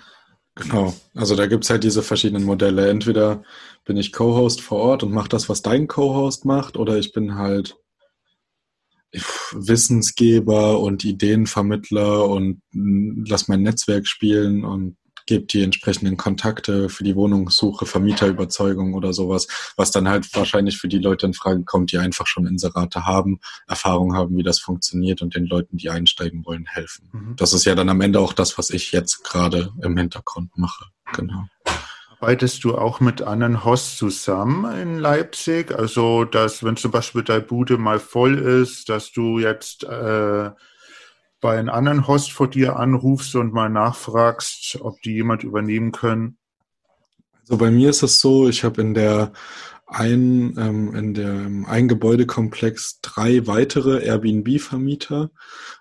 Genau. 0.56 0.96
Also 1.14 1.36
da 1.36 1.46
gibt's 1.46 1.70
halt 1.70 1.84
diese 1.84 2.02
verschiedenen 2.02 2.44
Modelle. 2.44 2.90
Entweder 2.90 3.44
bin 3.86 3.98
ich 3.98 4.12
Co-Host 4.12 4.62
vor 4.62 4.80
Ort 4.80 5.04
und 5.04 5.12
mache 5.12 5.30
das, 5.30 5.48
was 5.48 5.62
dein 5.62 5.88
Co-Host 5.88 6.46
macht, 6.46 6.76
oder 6.76 6.98
ich 6.98 7.14
bin 7.14 7.36
halt 7.36 7.78
Wissensgeber 9.54 10.80
und 10.80 11.06
Ideenvermittler 11.06 12.28
und 12.28 12.62
lass 12.74 13.48
mein 13.48 13.62
Netzwerk 13.62 14.08
spielen 14.08 14.66
und 14.66 14.98
gebe 15.28 15.46
die 15.46 15.62
entsprechenden 15.62 16.18
Kontakte 16.18 16.90
für 16.90 17.04
die 17.04 17.16
Wohnungssuche, 17.16 17.86
Vermieterüberzeugung 17.86 18.96
oder 18.96 19.14
sowas, 19.14 19.48
was 19.76 19.92
dann 19.92 20.10
halt 20.10 20.34
wahrscheinlich 20.36 20.80
für 20.80 20.88
die 20.88 20.98
Leute 20.98 21.28
in 21.28 21.34
Frage 21.34 21.64
kommt, 21.64 21.92
die 21.92 22.00
einfach 22.00 22.26
schon 22.26 22.48
Inserate 22.48 23.06
haben, 23.06 23.40
Erfahrung 23.68 24.16
haben, 24.16 24.36
wie 24.38 24.44
das 24.44 24.60
funktioniert 24.60 25.22
und 25.22 25.36
den 25.36 25.46
Leuten, 25.46 25.78
die 25.78 25.92
einsteigen 25.92 26.46
wollen, 26.46 26.66
helfen. 26.66 27.10
Mhm. 27.12 27.36
Das 27.36 27.54
ist 27.54 27.66
ja 27.66 27.76
dann 27.76 27.90
am 27.90 28.02
Ende 28.02 28.20
auch 28.20 28.34
das, 28.34 28.58
was 28.58 28.72
ich 28.72 28.92
jetzt 28.92 29.24
gerade 29.24 29.72
im 29.84 29.96
Hintergrund 29.98 30.58
mache. 30.58 30.86
Genau. 31.14 31.46
Arbeitest 32.20 32.64
du 32.64 32.76
auch 32.76 33.00
mit 33.00 33.22
anderen 33.22 33.64
Hosts 33.64 33.98
zusammen 33.98 34.72
in 34.80 34.98
Leipzig? 34.98 35.72
Also, 35.72 36.24
dass, 36.24 36.64
wenn 36.64 36.76
zum 36.76 36.90
Beispiel 36.90 37.22
deine 37.22 37.42
Bude 37.42 37.78
mal 37.78 38.00
voll 38.00 38.40
ist, 38.40 38.90
dass 38.90 39.12
du 39.12 39.38
jetzt 39.38 39.84
äh, 39.84 40.50
bei 41.40 41.58
einem 41.58 41.70
anderen 41.70 42.08
Host 42.08 42.32
vor 42.32 42.50
dir 42.50 42.78
anrufst 42.78 43.36
und 43.36 43.54
mal 43.54 43.70
nachfragst, 43.70 44.80
ob 44.82 45.02
die 45.02 45.14
jemand 45.14 45.44
übernehmen 45.44 45.92
können? 45.92 46.38
Also 47.42 47.58
bei 47.58 47.72
mir 47.72 47.90
ist 47.90 48.04
es 48.04 48.20
so, 48.20 48.50
ich 48.50 48.64
habe 48.64 48.82
in 48.82 48.94
der 48.94 49.32
ein, 49.86 50.56
ähm, 50.58 50.94
in 50.94 51.14
dem 51.14 51.66
ein 51.66 51.88
Gebäudekomplex 51.88 53.00
drei 53.02 53.48
weitere 53.48 54.04
Airbnb-Vermieter 54.04 55.32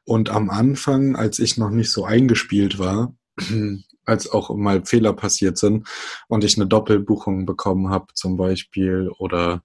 und 0.04 0.30
am 0.30 0.48
Anfang, 0.48 1.16
als 1.16 1.40
ich 1.40 1.56
noch 1.56 1.70
nicht 1.70 1.90
so 1.90 2.04
eingespielt 2.04 2.78
war, 2.78 3.16
als 4.04 4.30
auch 4.30 4.54
mal 4.54 4.84
Fehler 4.84 5.12
passiert 5.12 5.58
sind 5.58 5.88
und 6.28 6.44
ich 6.44 6.56
eine 6.56 6.68
Doppelbuchung 6.68 7.46
bekommen 7.46 7.90
habe 7.90 8.06
zum 8.14 8.36
Beispiel 8.36 9.10
oder 9.18 9.64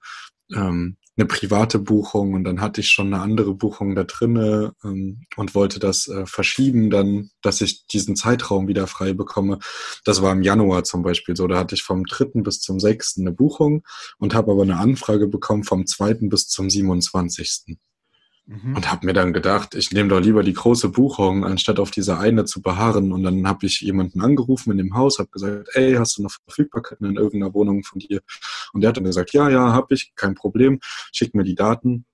ähm, 0.51 0.97
eine 1.17 1.27
private 1.27 1.77
Buchung 1.77 2.33
und 2.33 2.45
dann 2.45 2.61
hatte 2.61 2.81
ich 2.81 2.87
schon 2.87 3.13
eine 3.13 3.21
andere 3.21 3.53
Buchung 3.53 3.95
da 3.95 4.05
drinne 4.05 4.73
ähm, 4.83 5.25
und 5.35 5.53
wollte 5.53 5.79
das 5.79 6.07
äh, 6.07 6.25
verschieben 6.25 6.89
dann, 6.89 7.29
dass 7.41 7.59
ich 7.61 7.85
diesen 7.87 8.15
Zeitraum 8.15 8.67
wieder 8.67 8.87
frei 8.87 9.13
bekomme. 9.13 9.59
Das 10.05 10.21
war 10.21 10.31
im 10.31 10.41
Januar 10.41 10.83
zum 10.85 11.03
Beispiel 11.03 11.35
so. 11.35 11.47
Da 11.47 11.57
hatte 11.57 11.75
ich 11.75 11.83
vom 11.83 12.05
dritten 12.05 12.43
bis 12.43 12.61
zum 12.61 12.79
sechsten 12.79 13.21
eine 13.21 13.35
Buchung 13.35 13.83
und 14.19 14.33
habe 14.33 14.51
aber 14.51 14.63
eine 14.63 14.77
Anfrage 14.77 15.27
bekommen 15.27 15.63
vom 15.63 15.85
zweiten 15.85 16.29
bis 16.29 16.47
zum 16.47 16.69
siebenundzwanzigsten. 16.69 17.79
Mhm. 18.51 18.75
Und 18.75 18.91
habe 18.91 19.05
mir 19.05 19.13
dann 19.13 19.31
gedacht, 19.31 19.75
ich 19.75 19.91
nehme 19.91 20.09
doch 20.09 20.19
lieber 20.19 20.43
die 20.43 20.51
große 20.51 20.89
Buchung, 20.89 21.45
anstatt 21.45 21.79
auf 21.79 21.89
diese 21.89 22.17
eine 22.17 22.43
zu 22.43 22.61
beharren. 22.61 23.13
Und 23.13 23.23
dann 23.23 23.47
habe 23.47 23.65
ich 23.65 23.79
jemanden 23.79 24.19
angerufen 24.19 24.71
in 24.71 24.77
dem 24.77 24.93
Haus, 24.93 25.19
habe 25.19 25.29
gesagt, 25.29 25.69
ey, 25.73 25.93
hast 25.93 26.17
du 26.17 26.23
noch 26.23 26.31
Verfügbarkeiten 26.45 27.07
in 27.07 27.15
irgendeiner 27.15 27.53
Wohnung 27.53 27.83
von 27.83 27.99
dir? 27.99 28.19
Und 28.73 28.81
der 28.81 28.89
hat 28.89 28.97
dann 28.97 29.05
gesagt, 29.05 29.31
ja, 29.31 29.49
ja, 29.49 29.71
habe 29.71 29.93
ich, 29.93 30.11
kein 30.15 30.35
Problem, 30.35 30.79
schick 31.13 31.33
mir 31.33 31.45
die 31.45 31.55
Daten. 31.55 32.05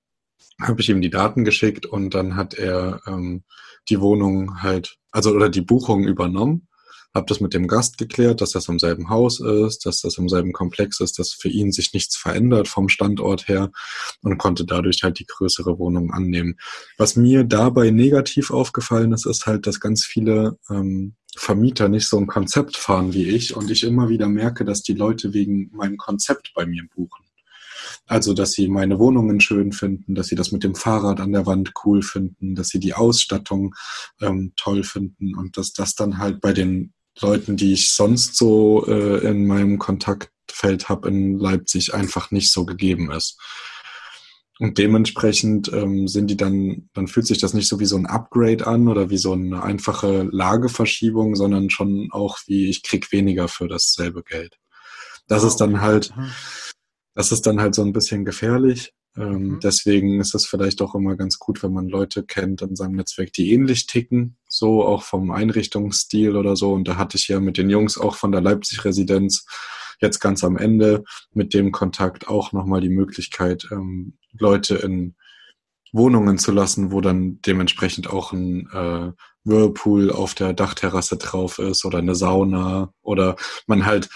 Habe 0.61 0.81
ich 0.81 0.89
ihm 0.89 1.01
die 1.01 1.09
Daten 1.09 1.43
geschickt 1.43 1.87
und 1.87 2.13
dann 2.13 2.35
hat 2.35 2.53
er 2.53 3.01
ähm, 3.07 3.43
die 3.89 3.99
Wohnung 3.99 4.61
halt, 4.61 4.97
also 5.11 5.31
oder 5.31 5.49
die 5.49 5.61
Buchung 5.61 6.03
übernommen 6.03 6.67
habe 7.17 7.25
das 7.27 7.41
mit 7.41 7.53
dem 7.53 7.67
Gast 7.67 7.97
geklärt, 7.97 8.39
dass 8.39 8.51
das 8.51 8.69
im 8.69 8.79
selben 8.79 9.09
Haus 9.09 9.41
ist, 9.41 9.85
dass 9.85 10.01
das 10.01 10.17
im 10.17 10.29
selben 10.29 10.53
Komplex 10.53 11.01
ist, 11.01 11.19
dass 11.19 11.33
für 11.33 11.49
ihn 11.49 11.71
sich 11.71 11.93
nichts 11.93 12.15
verändert 12.15 12.69
vom 12.69 12.87
Standort 12.87 13.47
her 13.49 13.71
und 14.21 14.37
konnte 14.37 14.65
dadurch 14.65 15.03
halt 15.03 15.19
die 15.19 15.25
größere 15.25 15.77
Wohnung 15.77 16.11
annehmen. 16.11 16.57
Was 16.97 17.15
mir 17.15 17.43
dabei 17.43 17.91
negativ 17.91 18.51
aufgefallen 18.51 19.11
ist, 19.11 19.25
ist 19.25 19.45
halt, 19.45 19.67
dass 19.67 19.79
ganz 19.79 20.05
viele 20.05 20.57
ähm, 20.69 21.15
Vermieter 21.35 21.89
nicht 21.89 22.07
so 22.07 22.17
ein 22.17 22.27
Konzept 22.27 22.77
fahren 22.77 23.13
wie 23.13 23.27
ich 23.27 23.55
und 23.55 23.69
ich 23.69 23.83
immer 23.83 24.09
wieder 24.09 24.27
merke, 24.27 24.63
dass 24.63 24.81
die 24.81 24.93
Leute 24.93 25.33
wegen 25.33 25.69
meinem 25.73 25.97
Konzept 25.97 26.53
bei 26.55 26.65
mir 26.65 26.83
buchen. 26.95 27.27
Also, 28.05 28.33
dass 28.33 28.53
sie 28.53 28.67
meine 28.67 28.99
Wohnungen 28.99 29.39
schön 29.39 29.71
finden, 29.71 30.15
dass 30.15 30.27
sie 30.27 30.35
das 30.35 30.51
mit 30.51 30.63
dem 30.63 30.75
Fahrrad 30.75 31.19
an 31.19 31.31
der 31.31 31.45
Wand 31.45 31.73
cool 31.83 32.01
finden, 32.01 32.55
dass 32.55 32.69
sie 32.69 32.79
die 32.79 32.93
Ausstattung 32.93 33.75
ähm, 34.21 34.53
toll 34.55 34.83
finden 34.83 35.35
und 35.35 35.57
dass 35.57 35.73
das 35.73 35.95
dann 35.95 36.17
halt 36.17 36.41
bei 36.41 36.53
den 36.53 36.93
Leuten, 37.21 37.57
die 37.57 37.73
ich 37.73 37.93
sonst 37.93 38.35
so 38.35 38.85
äh, 38.87 39.27
in 39.27 39.47
meinem 39.47 39.79
Kontaktfeld 39.79 40.89
habe 40.89 41.09
in 41.09 41.37
Leipzig, 41.37 41.93
einfach 41.93 42.31
nicht 42.31 42.51
so 42.51 42.65
gegeben 42.65 43.11
ist. 43.11 43.39
Und 44.59 44.79
dementsprechend 44.79 45.71
ähm, 45.71 46.07
sind 46.07 46.27
die 46.27 46.37
dann, 46.37 46.89
dann 46.93 47.07
fühlt 47.07 47.27
sich 47.27 47.37
das 47.37 47.53
nicht 47.53 47.67
so 47.67 47.79
wie 47.79 47.85
so 47.85 47.95
ein 47.95 48.07
Upgrade 48.07 48.65
an 48.65 48.87
oder 48.87 49.11
wie 49.11 49.19
so 49.19 49.33
eine 49.33 49.61
einfache 49.61 50.27
Lageverschiebung, 50.31 51.35
sondern 51.35 51.69
schon 51.69 52.09
auch 52.11 52.39
wie 52.47 52.67
ich 52.69 52.81
krieg 52.81 53.11
weniger 53.11 53.47
für 53.47 53.67
dasselbe 53.67 54.23
Geld. 54.23 54.57
Das 55.27 55.43
ist 55.43 55.57
dann 55.57 55.81
halt, 55.81 56.15
mhm. 56.15 56.31
Das 57.17 57.31
ist 57.31 57.47
dann 57.47 57.59
halt 57.59 57.73
so 57.73 57.81
ein 57.81 57.93
bisschen 57.93 58.25
gefährlich. 58.25 58.93
Ähm, 59.17 59.47
mhm. 59.47 59.59
Deswegen 59.61 60.19
ist 60.19 60.35
es 60.35 60.45
vielleicht 60.45 60.81
auch 60.81 60.95
immer 60.95 61.15
ganz 61.15 61.39
gut, 61.39 61.63
wenn 61.63 61.73
man 61.73 61.89
Leute 61.89 62.23
kennt 62.23 62.61
in 62.61 62.75
seinem 62.75 62.95
Netzwerk, 62.95 63.33
die 63.33 63.51
ähnlich 63.51 63.87
ticken, 63.87 64.37
so 64.47 64.83
auch 64.83 65.03
vom 65.03 65.31
Einrichtungsstil 65.31 66.35
oder 66.35 66.55
so. 66.55 66.73
Und 66.73 66.87
da 66.87 66.97
hatte 66.97 67.17
ich 67.17 67.27
ja 67.27 67.39
mit 67.39 67.57
den 67.57 67.69
Jungs 67.69 67.97
auch 67.97 68.15
von 68.15 68.31
der 68.31 68.41
Leipzig-Residenz 68.41 69.45
jetzt 69.99 70.19
ganz 70.19 70.43
am 70.43 70.57
Ende 70.57 71.03
mit 71.33 71.53
dem 71.53 71.71
Kontakt 71.71 72.27
auch 72.27 72.51
nochmal 72.51 72.81
die 72.81 72.89
Möglichkeit, 72.89 73.67
ähm, 73.71 74.17
Leute 74.37 74.75
in 74.75 75.15
Wohnungen 75.91 76.37
zu 76.37 76.51
lassen, 76.51 76.91
wo 76.91 77.01
dann 77.01 77.41
dementsprechend 77.41 78.09
auch 78.09 78.31
ein 78.33 78.69
äh, 78.71 79.11
Whirlpool 79.43 80.11
auf 80.11 80.35
der 80.35 80.53
Dachterrasse 80.53 81.17
drauf 81.17 81.59
ist 81.59 81.85
oder 81.85 81.99
eine 81.99 82.15
Sauna 82.15 82.93
oder 83.01 83.37
man 83.65 83.85
halt 83.85 84.09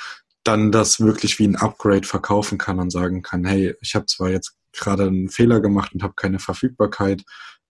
dann 0.44 0.72
das 0.72 1.00
wirklich 1.00 1.40
wie 1.40 1.48
ein 1.48 1.56
Upgrade 1.56 2.08
verkaufen 2.08 2.58
kann 2.58 2.80
und 2.80 2.92
sagen 2.92 3.22
kann, 3.22 3.46
hey, 3.46 3.76
ich 3.82 3.96
habe 3.96 4.06
zwar 4.08 4.30
jetzt 4.30 4.58
gerade 4.74 5.04
einen 5.04 5.30
Fehler 5.30 5.60
gemacht 5.60 5.94
und 5.94 6.04
habe 6.04 6.14
keine 6.16 6.40
Verfügbarkeit, 6.40 7.24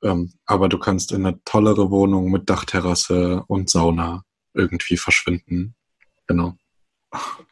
ähm, 0.04 0.34
aber 0.46 0.70
du 0.70 0.78
kannst 0.78 1.12
in 1.12 1.26
eine 1.26 1.44
tollere 1.44 1.92
Wohnung 1.92 2.32
mit 2.32 2.50
Dachterrasse 2.50 3.44
und 3.48 3.70
Sauna 3.70 4.24
irgendwie 4.54 4.98
verschwinden. 4.98 5.76
Genau. 6.28 6.56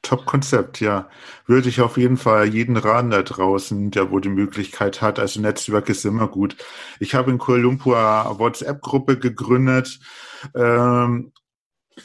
Top-Konzept, 0.02 0.80
ja. 0.80 1.10
Würde 1.46 1.68
ich 1.68 1.82
auf 1.82 1.98
jeden 1.98 2.16
Fall 2.18 2.48
jeden 2.48 2.78
raten 2.78 3.12
da 3.12 3.22
draußen, 3.22 3.92
der 3.92 4.10
wohl 4.10 4.22
die 4.22 4.30
Möglichkeit 4.30 5.02
hat. 5.02 5.20
Also 5.20 5.42
Netzwerk 5.42 5.90
ist 5.90 6.06
immer 6.06 6.28
gut. 6.28 6.56
Ich 7.00 7.14
habe 7.14 7.30
in 7.30 7.38
Kuala 7.38 7.62
Lumpur 7.62 7.98
eine 7.98 8.40
WhatsApp-Gruppe 8.40 9.20
gegründet. 9.20 10.00
Ähm, 10.56 11.34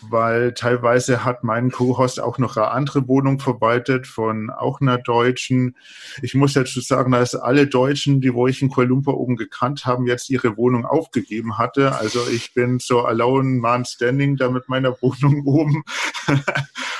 weil 0.03 0.55
teilweise 0.55 1.25
hat 1.25 1.45
mein 1.45 1.71
Co-Host 1.71 2.21
auch 2.21 2.39
noch 2.39 2.57
eine 2.57 2.71
andere 2.71 3.09
Wohnung 3.09 3.41
verwaltet 3.41 4.07
von 4.07 4.51
auch 4.51 4.81
einer 4.81 4.99
Deutschen. 4.99 5.77
Ich 6.23 6.35
muss 6.35 6.53
dazu 6.55 6.81
sagen, 6.81 7.13
dass 7.13 7.35
alle 7.35 7.67
Deutschen, 7.67 8.21
die 8.21 8.35
wo 8.35 8.47
ich 8.47 8.63
in 8.63 8.69
Kuala 8.69 8.89
Lumpur 8.89 9.19
oben 9.19 9.37
gekannt 9.37 9.87
haben, 9.87 10.07
jetzt 10.07 10.31
ihre 10.31 10.57
Wohnung 10.57 10.85
aufgegeben 10.85 11.59
hatte. 11.59 11.97
Also 11.97 12.21
ich 12.29 12.55
bin 12.55 12.79
so 12.79 13.03
alone 13.03 13.59
man 13.61 13.85
standing 13.85 14.37
da 14.37 14.51
mit 14.51 14.69
meiner 14.69 14.91
Wohnung 15.03 15.45
oben 15.47 15.85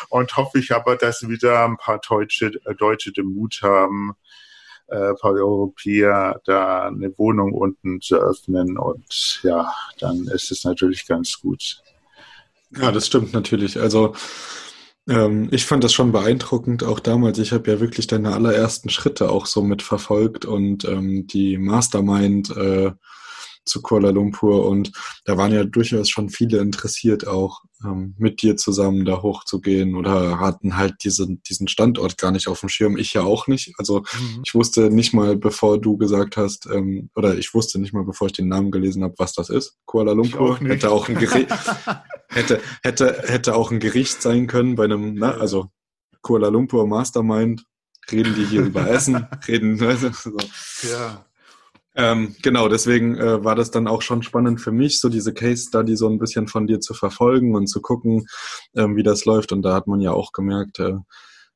und 0.09 0.37
hoffe 0.37 0.59
ich 0.59 0.73
aber, 0.73 0.97
dass 0.97 1.29
wieder 1.29 1.65
ein 1.65 1.77
paar 1.77 2.01
Deutsche, 2.01 2.53
äh, 2.65 2.75
Deutsche 2.75 3.13
den 3.13 3.27
Mut 3.27 3.61
haben, 3.63 4.15
äh, 4.89 5.11
ein 5.11 5.17
paar 5.17 5.33
Europäer 5.33 6.41
da 6.45 6.89
eine 6.89 7.17
Wohnung 7.19 7.53
unten 7.53 8.01
zu 8.01 8.17
öffnen 8.17 8.79
und 8.79 9.41
ja, 9.43 9.73
dann 9.99 10.27
ist 10.29 10.51
es 10.51 10.65
natürlich 10.65 11.07
ganz 11.07 11.41
gut. 11.41 11.83
Ja, 12.81 12.93
das 12.93 13.07
stimmt 13.07 13.33
natürlich. 13.33 13.81
Also 13.81 14.15
ähm, 15.09 15.49
ich 15.53 15.67
fand 15.67 15.85
das 15.85 15.93
schon 15.93 16.13
beeindruckend, 16.13 16.83
auch 16.83 17.01
damals. 17.01 17.39
Ich 17.39 17.53
habe 17.53 17.71
ja 17.71 17.81
wirklich 17.81 18.07
deine 18.07 18.33
allerersten 18.33 18.89
Schritte 18.89 19.31
auch 19.31 19.47
so 19.47 19.63
mitverfolgt 19.63 20.45
und 20.45 20.85
ähm, 20.85 21.27
die 21.27 21.59
Mastermind 21.59 22.51
äh, 22.57 22.93
zu 23.65 23.83
Kuala 23.83 24.11
Lumpur 24.11 24.67
und 24.67 24.93
da 25.25 25.37
waren 25.37 25.53
ja 25.53 25.65
durchaus 25.65 26.09
schon 26.11 26.29
viele 26.29 26.59
interessiert, 26.59 27.27
auch 27.27 27.63
ähm, 27.85 28.15
mit 28.19 28.43
dir 28.43 28.57
zusammen 28.57 29.05
da 29.05 29.23
hochzugehen 29.23 29.95
oder 29.95 30.39
hatten 30.39 30.77
halt 30.77 31.05
diesen, 31.05 31.43
diesen 31.43 31.69
Standort 31.69 32.19
gar 32.19 32.31
nicht 32.31 32.49
auf 32.49 32.61
dem 32.61 32.69
Schirm. 32.69 32.97
Ich 32.97 33.15
ja 33.15 33.23
auch 33.23 33.47
nicht. 33.47 33.75
Also 33.79 34.01
mhm. 34.01 34.43
ich 34.45 34.55
wusste 34.55 34.91
nicht 34.91 35.13
mal, 35.13 35.37
bevor 35.37 35.81
du 35.81 35.97
gesagt 35.97 36.37
hast, 36.37 36.67
ähm, 36.67 37.11
oder 37.15 37.37
ich 37.37 37.55
wusste 37.55 37.81
nicht 37.81 37.93
mal, 37.93 38.05
bevor 38.05 38.29
ich 38.29 38.33
den 38.33 38.49
Namen 38.49 38.71
gelesen 38.71 39.03
habe, 39.03 39.15
was 39.19 39.33
das 39.33 39.51
ist. 39.51 39.77
Kuala 39.87 40.13
Lumpur 40.13 40.41
auch 40.41 40.61
hätte 40.61 40.91
auch 40.91 41.09
ein 41.09 41.17
Gericht, 41.17 41.51
hätte, 42.29 42.61
hätte, 42.83 43.23
hätte 43.27 43.55
auch 43.55 43.71
ein 43.71 43.81
Gericht 43.81 44.23
sein 44.23 44.47
können 44.47 44.75
bei 44.75 44.85
einem, 44.85 45.15
na, 45.15 45.33
also 45.33 45.71
Kuala 46.23 46.49
Lumpur 46.49 46.87
Mastermind, 46.87 47.65
reden 48.11 48.35
die 48.35 48.45
hier 48.45 48.63
über 48.63 48.89
Essen, 48.89 49.27
reden, 49.49 49.77
du, 49.79 50.13
so. 50.13 50.37
Ja. 50.89 51.25
Ähm, 51.97 52.35
genau, 52.43 52.69
deswegen 52.69 53.17
äh, 53.17 53.45
war 53.45 53.55
das 53.55 53.71
dann 53.71 53.87
auch 53.87 54.03
schon 54.03 54.23
spannend 54.23 54.61
für 54.61 54.73
mich, 54.73 55.01
so 55.01 55.09
diese 55.09 55.33
Case 55.33 55.69
Study 55.69 55.97
so 55.97 56.09
ein 56.09 56.19
bisschen 56.19 56.49
von 56.49 56.67
dir 56.67 56.81
zu 56.81 56.93
verfolgen 56.93 57.55
und 57.55 57.69
zu 57.69 57.81
gucken, 57.81 58.27
ähm, 58.75 58.97
wie 58.97 59.05
das 59.05 59.25
läuft. 59.25 59.53
Und 59.53 59.63
da 59.63 59.75
hat 59.75 59.87
man 59.87 60.01
ja 60.01 60.13
auch 60.13 60.33
gemerkt, 60.33 60.81
äh, 60.81 60.95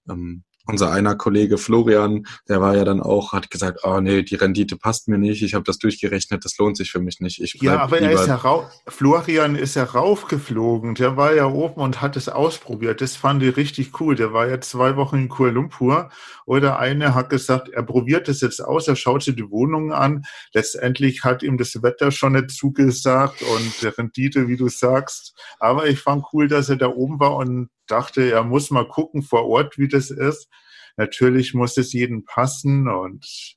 ähm, 0.08 0.44
unser 0.68 0.92
einer 0.92 1.16
Kollege 1.16 1.56
Florian, 1.56 2.26
der 2.46 2.60
war 2.60 2.76
ja 2.76 2.84
dann 2.84 3.00
auch, 3.00 3.32
hat 3.32 3.50
gesagt, 3.50 3.80
oh 3.84 4.00
nee, 4.00 4.22
die 4.22 4.34
Rendite 4.34 4.76
passt 4.76 5.08
mir 5.08 5.16
nicht, 5.16 5.42
ich 5.42 5.54
habe 5.54 5.64
das 5.64 5.78
durchgerechnet, 5.78 6.44
das 6.44 6.58
lohnt 6.58 6.76
sich 6.76 6.90
für 6.90 7.00
mich 7.00 7.20
nicht. 7.20 7.40
Ich 7.40 7.54
ja, 7.62 7.78
aber 7.80 8.00
er 8.00 8.12
ist 8.12 8.26
ja 8.26 8.36
rauf, 8.36 8.66
Florian 8.86 9.56
ist 9.56 9.76
ja 9.76 9.84
raufgeflogen, 9.84 10.94
der 10.94 11.16
war 11.16 11.34
ja 11.34 11.46
oben 11.46 11.80
und 11.80 12.02
hat 12.02 12.16
es 12.16 12.28
ausprobiert. 12.28 13.00
Das 13.00 13.16
fand 13.16 13.42
ich 13.42 13.56
richtig 13.56 13.98
cool. 14.00 14.14
Der 14.14 14.34
war 14.34 14.46
ja 14.46 14.60
zwei 14.60 14.96
Wochen 14.96 15.16
in 15.16 15.28
Kuala 15.30 15.54
Lumpur 15.54 16.10
oder 16.44 16.78
eine 16.78 17.14
hat 17.14 17.30
gesagt, 17.30 17.70
er 17.70 17.82
probiert 17.82 18.28
es 18.28 18.42
jetzt 18.42 18.60
aus, 18.60 18.88
er 18.88 18.96
schaut 18.96 19.22
sich 19.22 19.36
die 19.36 19.50
Wohnungen 19.50 19.92
an. 19.92 20.24
Letztendlich 20.52 21.24
hat 21.24 21.42
ihm 21.42 21.56
das 21.56 21.82
Wetter 21.82 22.10
schon 22.10 22.34
nicht 22.34 22.50
zugesagt 22.50 23.40
und 23.40 23.80
die 23.80 23.86
Rendite, 23.86 24.48
wie 24.48 24.58
du 24.58 24.68
sagst. 24.68 25.34
Aber 25.58 25.86
ich 25.86 25.98
fand 25.98 26.26
cool, 26.34 26.46
dass 26.46 26.68
er 26.68 26.76
da 26.76 26.88
oben 26.88 27.18
war 27.18 27.36
und 27.36 27.70
dachte, 27.90 28.30
er 28.30 28.44
muss 28.44 28.70
mal 28.70 28.86
gucken 28.86 29.22
vor 29.22 29.46
Ort, 29.46 29.78
wie 29.78 29.88
das 29.88 30.10
ist. 30.10 30.48
Natürlich 30.96 31.54
muss 31.54 31.76
es 31.76 31.92
jedem 31.92 32.24
passen 32.24 32.88
und 32.88 33.56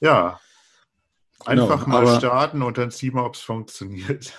ja, 0.00 0.40
einfach 1.44 1.84
genau, 1.84 2.02
mal 2.02 2.18
starten 2.18 2.62
und 2.62 2.78
dann 2.78 2.90
sehen 2.90 3.14
wir, 3.14 3.24
ob 3.24 3.34
es 3.34 3.40
funktioniert. 3.40 4.32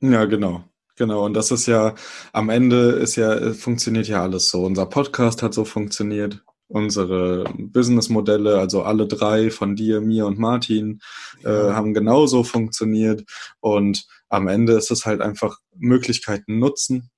Ja, 0.00 0.24
genau. 0.26 0.64
Genau, 0.98 1.26
und 1.26 1.34
das 1.34 1.50
ist 1.50 1.66
ja, 1.66 1.94
am 2.32 2.48
Ende 2.48 2.92
ist 2.92 3.16
ja, 3.16 3.52
funktioniert 3.52 4.08
ja 4.08 4.22
alles 4.22 4.48
so. 4.48 4.64
Unser 4.64 4.86
Podcast 4.86 5.42
hat 5.42 5.52
so 5.52 5.66
funktioniert, 5.66 6.42
unsere 6.68 7.44
Businessmodelle, 7.58 8.58
also 8.58 8.82
alle 8.82 9.06
drei 9.06 9.50
von 9.50 9.76
dir, 9.76 10.00
mir 10.00 10.26
und 10.26 10.38
Martin, 10.38 11.00
äh, 11.44 11.48
haben 11.48 11.92
genauso 11.92 12.44
funktioniert. 12.44 13.24
Und 13.60 14.06
am 14.30 14.48
Ende 14.48 14.72
ist 14.72 14.90
es 14.90 15.04
halt 15.04 15.20
einfach 15.20 15.58
Möglichkeiten 15.74 16.58
nutzen, 16.58 17.10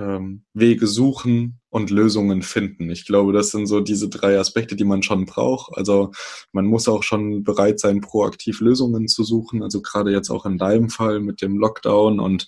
ähm, 0.00 0.44
Wege 0.54 0.86
suchen 0.86 1.60
und 1.68 1.90
Lösungen 1.90 2.42
finden. 2.42 2.90
Ich 2.90 3.06
glaube, 3.06 3.32
das 3.32 3.50
sind 3.50 3.66
so 3.66 3.80
diese 3.80 4.08
drei 4.08 4.38
Aspekte, 4.38 4.76
die 4.76 4.84
man 4.84 5.02
schon 5.02 5.26
braucht. 5.26 5.76
Also 5.76 6.12
man 6.52 6.66
muss 6.66 6.88
auch 6.88 7.02
schon 7.02 7.44
bereit 7.44 7.78
sein, 7.78 8.00
proaktiv 8.00 8.60
Lösungen 8.60 9.08
zu 9.08 9.22
suchen. 9.22 9.62
Also 9.62 9.82
gerade 9.82 10.10
jetzt 10.10 10.30
auch 10.30 10.46
in 10.46 10.58
deinem 10.58 10.90
Fall 10.90 11.20
mit 11.20 11.42
dem 11.42 11.58
Lockdown 11.58 12.18
und 12.18 12.46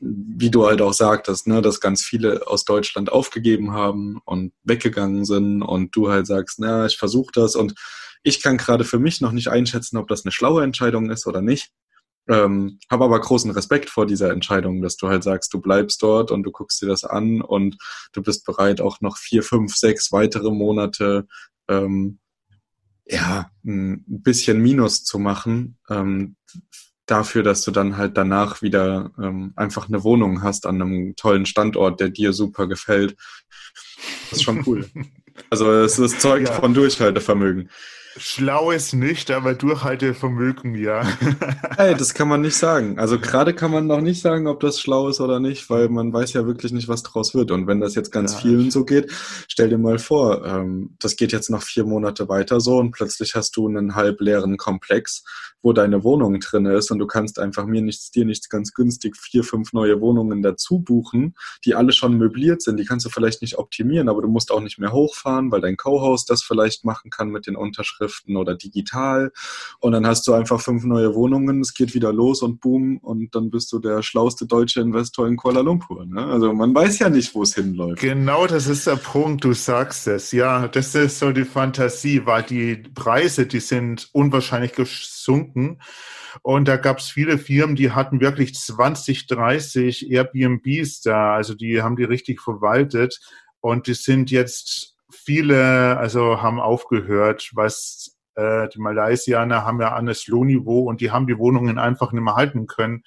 wie 0.00 0.50
du 0.50 0.66
halt 0.66 0.82
auch 0.82 0.92
sagtest, 0.92 1.46
ne, 1.46 1.62
dass 1.62 1.80
ganz 1.80 2.02
viele 2.02 2.46
aus 2.46 2.64
Deutschland 2.64 3.10
aufgegeben 3.10 3.72
haben 3.72 4.20
und 4.24 4.52
weggegangen 4.64 5.24
sind 5.24 5.62
und 5.62 5.96
du 5.96 6.10
halt 6.10 6.26
sagst, 6.26 6.58
na, 6.58 6.84
ich 6.86 6.98
versuche 6.98 7.32
das 7.32 7.56
und 7.56 7.74
ich 8.22 8.42
kann 8.42 8.56
gerade 8.56 8.84
für 8.84 8.98
mich 8.98 9.20
noch 9.20 9.32
nicht 9.32 9.48
einschätzen, 9.48 9.96
ob 9.96 10.08
das 10.08 10.24
eine 10.24 10.32
schlaue 10.32 10.64
Entscheidung 10.64 11.10
ist 11.10 11.26
oder 11.26 11.40
nicht. 11.40 11.70
Ähm, 12.28 12.78
habe 12.90 13.04
aber 13.04 13.20
großen 13.20 13.50
Respekt 13.50 13.90
vor 13.90 14.06
dieser 14.06 14.30
Entscheidung, 14.30 14.80
dass 14.80 14.96
du 14.96 15.08
halt 15.08 15.22
sagst, 15.22 15.52
du 15.52 15.60
bleibst 15.60 16.02
dort 16.02 16.30
und 16.30 16.42
du 16.42 16.50
guckst 16.50 16.80
dir 16.80 16.86
das 16.86 17.04
an 17.04 17.42
und 17.42 17.76
du 18.12 18.22
bist 18.22 18.46
bereit, 18.46 18.80
auch 18.80 19.00
noch 19.00 19.18
vier, 19.18 19.42
fünf, 19.42 19.76
sechs 19.76 20.10
weitere 20.10 20.50
Monate 20.50 21.26
ähm, 21.68 22.18
ja, 23.06 23.50
ein 23.64 24.02
bisschen 24.06 24.62
Minus 24.62 25.04
zu 25.04 25.18
machen, 25.18 25.78
ähm, 25.90 26.36
dafür, 27.06 27.42
dass 27.42 27.62
du 27.62 27.70
dann 27.70 27.96
halt 27.96 28.16
danach 28.16 28.62
wieder 28.62 29.10
ähm, 29.18 29.52
einfach 29.56 29.88
eine 29.88 30.04
Wohnung 30.04 30.42
hast 30.42 30.66
an 30.66 30.80
einem 30.80 31.16
tollen 31.16 31.44
Standort, 31.44 32.00
der 32.00 32.08
dir 32.08 32.32
super 32.32 32.66
gefällt. 32.66 33.16
Das 34.30 34.38
ist 34.38 34.42
schon 34.42 34.64
cool. 34.66 34.88
also 35.50 35.70
es, 35.70 35.98
es 35.98 36.18
zeugt 36.18 36.48
ja. 36.48 36.54
von 36.54 36.72
Durchhaltevermögen. 36.72 37.70
Schlau 38.16 38.70
ist 38.70 38.92
nicht, 38.92 39.32
aber 39.32 39.54
Durchhaltevermögen, 39.54 40.76
ja. 40.76 41.02
Hey, 41.76 41.96
das 41.96 42.14
kann 42.14 42.28
man 42.28 42.42
nicht 42.42 42.56
sagen. 42.56 43.00
Also 43.00 43.18
gerade 43.18 43.52
kann 43.52 43.72
man 43.72 43.88
noch 43.88 44.00
nicht 44.00 44.22
sagen, 44.22 44.46
ob 44.46 44.60
das 44.60 44.80
schlau 44.80 45.08
ist 45.08 45.20
oder 45.20 45.40
nicht, 45.40 45.68
weil 45.70 45.88
man 45.88 46.12
weiß 46.12 46.32
ja 46.34 46.46
wirklich 46.46 46.70
nicht, 46.70 46.86
was 46.86 47.02
draus 47.02 47.34
wird. 47.34 47.50
Und 47.50 47.66
wenn 47.66 47.80
das 47.80 47.96
jetzt 47.96 48.12
ganz 48.12 48.34
ja. 48.34 48.38
vielen 48.38 48.70
so 48.70 48.84
geht, 48.84 49.10
stell 49.48 49.68
dir 49.68 49.78
mal 49.78 49.98
vor, 49.98 50.44
ähm, 50.46 50.94
das 51.00 51.16
geht 51.16 51.32
jetzt 51.32 51.50
noch 51.50 51.62
vier 51.64 51.84
Monate 51.84 52.28
weiter 52.28 52.60
so 52.60 52.78
und 52.78 52.92
plötzlich 52.92 53.34
hast 53.34 53.56
du 53.56 53.66
einen 53.66 53.96
halb 53.96 54.20
leeren 54.20 54.56
Komplex, 54.56 55.24
wo 55.62 55.72
deine 55.72 56.04
Wohnung 56.04 56.38
drin 56.38 56.66
ist 56.66 56.92
und 56.92 57.00
du 57.00 57.08
kannst 57.08 57.40
einfach 57.40 57.66
mir 57.66 57.82
nichts, 57.82 58.12
dir 58.12 58.24
nichts 58.24 58.48
ganz 58.48 58.72
günstig 58.72 59.16
vier, 59.16 59.42
fünf 59.42 59.72
neue 59.72 60.00
Wohnungen 60.00 60.42
dazu 60.42 60.78
buchen, 60.78 61.34
die 61.64 61.74
alle 61.74 61.90
schon 61.90 62.16
möbliert 62.18 62.62
sind. 62.62 62.76
Die 62.76 62.84
kannst 62.84 63.06
du 63.06 63.10
vielleicht 63.10 63.42
nicht 63.42 63.58
optimieren, 63.58 64.08
aber 64.08 64.22
du 64.22 64.28
musst 64.28 64.52
auch 64.52 64.60
nicht 64.60 64.78
mehr 64.78 64.92
hochfahren, 64.92 65.50
weil 65.50 65.62
dein 65.62 65.76
Co-Host 65.76 66.30
das 66.30 66.44
vielleicht 66.44 66.84
machen 66.84 67.10
kann 67.10 67.30
mit 67.30 67.48
den 67.48 67.56
Unterschriften 67.56 68.03
oder 68.36 68.54
digital. 68.54 69.32
Und 69.80 69.92
dann 69.92 70.06
hast 70.06 70.26
du 70.26 70.32
einfach 70.32 70.60
fünf 70.60 70.84
neue 70.84 71.14
Wohnungen, 71.14 71.60
es 71.60 71.74
geht 71.74 71.94
wieder 71.94 72.12
los 72.12 72.42
und 72.42 72.60
boom, 72.60 72.98
und 72.98 73.34
dann 73.34 73.50
bist 73.50 73.72
du 73.72 73.78
der 73.78 74.02
schlauste 74.02 74.46
deutsche 74.46 74.80
Investor 74.80 75.26
in 75.26 75.36
Kuala 75.36 75.60
Lumpur. 75.60 76.06
Ne? 76.06 76.24
Also 76.24 76.52
man 76.52 76.74
weiß 76.74 76.98
ja 76.98 77.08
nicht, 77.08 77.34
wo 77.34 77.42
es 77.42 77.54
hinläuft. 77.54 78.00
Genau, 78.00 78.46
das 78.46 78.66
ist 78.66 78.86
der 78.86 78.96
Punkt, 78.96 79.44
du 79.44 79.52
sagst 79.52 80.06
es. 80.06 80.32
Ja, 80.32 80.68
das 80.68 80.94
ist 80.94 81.18
so 81.18 81.32
die 81.32 81.44
Fantasie, 81.44 82.26
weil 82.26 82.42
die 82.42 82.76
Preise, 82.76 83.46
die 83.46 83.60
sind 83.60 84.08
unwahrscheinlich 84.12 84.72
gesunken. 84.72 85.78
Und 86.42 86.66
da 86.66 86.76
gab 86.76 86.98
es 86.98 87.08
viele 87.08 87.38
Firmen, 87.38 87.76
die 87.76 87.92
hatten 87.92 88.20
wirklich 88.20 88.54
20, 88.54 89.26
30 89.26 90.10
Airbnbs 90.10 91.02
da. 91.02 91.34
Also 91.34 91.54
die 91.54 91.82
haben 91.82 91.96
die 91.96 92.04
richtig 92.04 92.40
verwaltet. 92.40 93.20
Und 93.60 93.86
die 93.86 93.94
sind 93.94 94.30
jetzt 94.30 94.93
viele, 95.24 95.96
also 95.96 96.42
haben 96.42 96.60
aufgehört, 96.60 97.50
was 97.54 98.16
äh, 98.34 98.68
die 98.68 98.80
Malaysianer 98.80 99.64
haben 99.64 99.80
ja 99.80 99.92
alles 99.92 100.26
Lohnniveau 100.26 100.88
und 100.88 101.00
die 101.00 101.10
haben 101.10 101.26
die 101.26 101.38
Wohnungen 101.38 101.78
einfach 101.78 102.12
nicht 102.12 102.22
mehr 102.22 102.36
halten 102.36 102.66
können. 102.66 103.04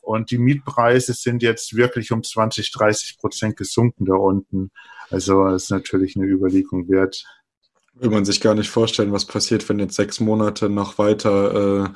Und 0.00 0.30
die 0.30 0.38
Mietpreise 0.38 1.12
sind 1.12 1.42
jetzt 1.42 1.76
wirklich 1.76 2.12
um 2.12 2.22
20, 2.22 2.72
30 2.72 3.18
Prozent 3.18 3.56
gesunken 3.56 4.06
da 4.06 4.14
unten. 4.14 4.70
Also 5.10 5.46
ist 5.48 5.70
natürlich 5.70 6.16
eine 6.16 6.26
Überlegung 6.26 6.88
wert. 6.88 7.24
Will 7.94 8.10
man 8.10 8.24
sich 8.24 8.40
gar 8.40 8.54
nicht 8.54 8.70
vorstellen, 8.70 9.12
was 9.12 9.26
passiert, 9.26 9.68
wenn 9.68 9.78
jetzt 9.80 9.96
sechs 9.96 10.20
Monate 10.20 10.70
noch 10.70 10.98
weiter 10.98 11.84
äh, 11.84 11.88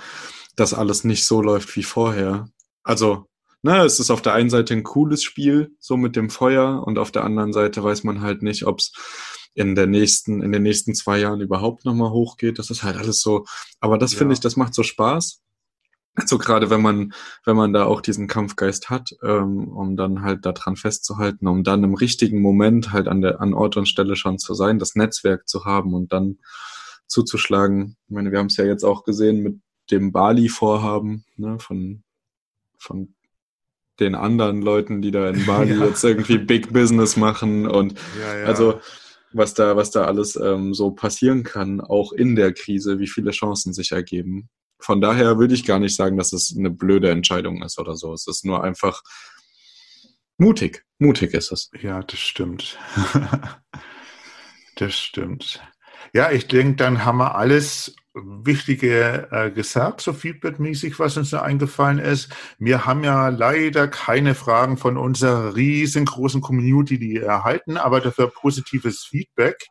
das 0.57 0.75
alles 0.75 1.05
nicht 1.05 1.25
so 1.25 1.41
läuft 1.41 1.75
wie 1.77 1.85
vorher. 1.85 2.49
Also 2.83 3.27
na, 3.63 3.85
es 3.85 4.01
ist 4.01 4.11
auf 4.11 4.23
der 4.23 4.35
einen 4.35 4.51
Seite 4.51 4.75
ein 4.75 4.83
cooles 4.83 5.23
Spiel, 5.23 5.77
so 5.79 5.97
mit 5.97 6.17
dem 6.17 6.31
Feuer, 6.31 6.83
und 6.85 6.99
auf 6.99 7.13
der 7.13 7.23
anderen 7.23 7.53
Seite 7.53 7.83
weiß 7.83 8.03
man 8.03 8.21
halt 8.21 8.43
nicht, 8.43 8.67
ob 8.67 8.81
es 8.81 8.93
in 9.55 9.75
der 9.75 9.87
nächsten, 9.87 10.43
in 10.43 10.53
den 10.53 10.63
nächsten 10.63 10.95
zwei 10.95 11.19
Jahren 11.19 11.41
überhaupt 11.41 11.85
nochmal 11.85 12.11
hochgeht. 12.11 12.59
Das 12.59 12.71
ist 12.71 12.83
halt 12.83 12.97
alles 12.97 13.21
so. 13.21 13.45
Aber 13.81 13.99
das 13.99 14.13
ja. 14.13 14.19
finde 14.19 14.35
ich, 14.35 14.41
das 14.41 14.57
macht 14.57 14.75
so 14.75 14.83
Spaß. 14.83 15.43
Also 16.15 16.37
gerade 16.37 16.69
wenn 16.69 16.83
man, 16.83 17.15
wenn 17.45 17.57
man 17.57 17.73
da 17.73 17.87
auch 17.87 18.03
diesen 18.03 18.29
Kampfgeist 18.29 18.91
hat, 18.91 19.11
ähm, 19.23 19.69
um 19.69 19.97
dann 19.97 20.23
halt 20.23 20.45
daran 20.45 20.77
festzuhalten, 20.77 21.47
um 21.49 21.65
dann 21.65 21.85
im 21.85 21.95
richtigen 21.95 22.43
Moment 22.43 22.93
halt 22.93 23.09
an 23.09 23.23
der, 23.23 23.41
an 23.41 23.55
Ort 23.55 23.79
und 23.79 23.89
Stelle 23.89 24.15
schon 24.15 24.39
zu 24.39 24.53
sein, 24.53 24.79
das 24.79 24.95
Netzwerk 24.95 25.49
zu 25.49 25.65
haben 25.65 25.95
und 25.95 26.13
dann 26.13 26.39
zuzuschlagen. 27.07 27.97
Ich 28.09 28.15
meine, 28.15 28.31
wir 28.31 28.39
haben 28.39 28.47
es 28.47 28.59
ja 28.59 28.65
jetzt 28.65 28.85
auch 28.85 29.05
gesehen 29.05 29.43
mit 29.43 29.61
dem 29.91 30.13
Bali-Vorhaben, 30.13 31.25
ne, 31.37 31.59
von, 31.59 32.03
von 32.79 33.15
den 34.01 34.15
anderen 34.15 34.61
Leuten, 34.61 35.01
die 35.01 35.11
da 35.11 35.31
in 35.31 35.47
Bali 35.47 35.75
ja. 35.79 35.87
jetzt 35.87 36.05
irgendwie 36.05 36.39
Big 36.39 36.73
Business 36.73 37.17
machen 37.17 37.67
und 37.67 37.95
ja, 38.21 38.39
ja. 38.39 38.45
also 38.45 38.81
was 39.35 39.55
da, 39.55 39.77
was 39.77 39.91
da 39.91 40.05
alles 40.05 40.37
ähm, 40.37 40.75
so 40.75 40.91
passieren 40.91 41.43
kann, 41.43 41.81
auch 41.81 42.13
in 42.13 42.37
der 42.37 42.53
Krise, 42.53 42.99
wie 42.99 43.09
viele 43.09 43.31
Chancen 43.31 43.73
sich 43.73 43.93
ergeben. 43.93 44.49
Von 44.79 45.01
daher 45.01 45.39
würde 45.39 45.55
ich 45.55 45.65
gar 45.65 45.79
nicht 45.79 45.95
sagen, 45.95 46.17
dass 46.17 46.33
es 46.33 46.55
eine 46.57 46.71
blöde 46.71 47.11
Entscheidung 47.11 47.63
ist 47.63 47.79
oder 47.79 47.95
so. 47.95 48.13
Es 48.13 48.27
ist 48.27 48.45
nur 48.45 48.65
einfach 48.65 49.03
mutig. 50.39 50.85
Mutig 50.99 51.35
ist 51.35 51.53
es. 51.53 51.71
Ja, 51.81 52.03
das 52.03 52.19
stimmt. 52.19 52.79
das 54.77 54.95
stimmt. 54.95 55.63
Ja, 56.13 56.31
ich 56.31 56.49
denke, 56.49 56.77
dann 56.77 57.05
haben 57.05 57.19
wir 57.19 57.37
alles 57.37 57.95
Wichtige 58.15 59.29
äh, 59.31 59.51
gesagt, 59.51 60.03
so 60.03 60.13
feedbackmäßig, 60.13 60.99
was 60.99 61.17
uns 61.17 61.31
da 61.31 61.41
eingefallen 61.41 61.99
ist. 61.99 62.29
Wir 62.59 62.85
haben 62.85 63.05
ja 63.05 63.29
leider 63.29 63.89
keine 63.89 64.35
Fragen 64.35 64.77
von 64.77 64.99
unserer 64.99 65.57
riesengroßen 65.57 66.43
Community, 66.43 66.99
die 66.99 67.17
erhalten, 67.17 67.79
aber 67.79 68.01
dafür 68.01 68.29
positives 68.29 69.05
Feedback. 69.05 69.67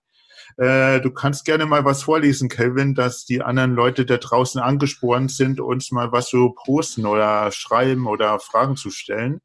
Äh, 0.58 1.02
du 1.02 1.12
kannst 1.12 1.46
gerne 1.46 1.66
mal 1.66 1.86
was 1.86 2.04
vorlesen, 2.04 2.50
Kelvin, 2.50 2.96
dass 2.96 3.26
die 3.26 3.42
anderen 3.42 3.74
Leute 3.74 4.06
da 4.06 4.18
draußen 4.18 4.60
angespornt 4.60 5.32
sind, 5.32 5.60
uns 5.60 5.92
mal 5.92 6.12
was 6.12 6.30
so 6.30 6.52
posten 6.52 7.06
oder 7.06 7.52
schreiben 7.52 8.08
oder 8.08 8.40
Fragen 8.40 8.76
zu 8.76 8.90
stellen. 8.90 9.42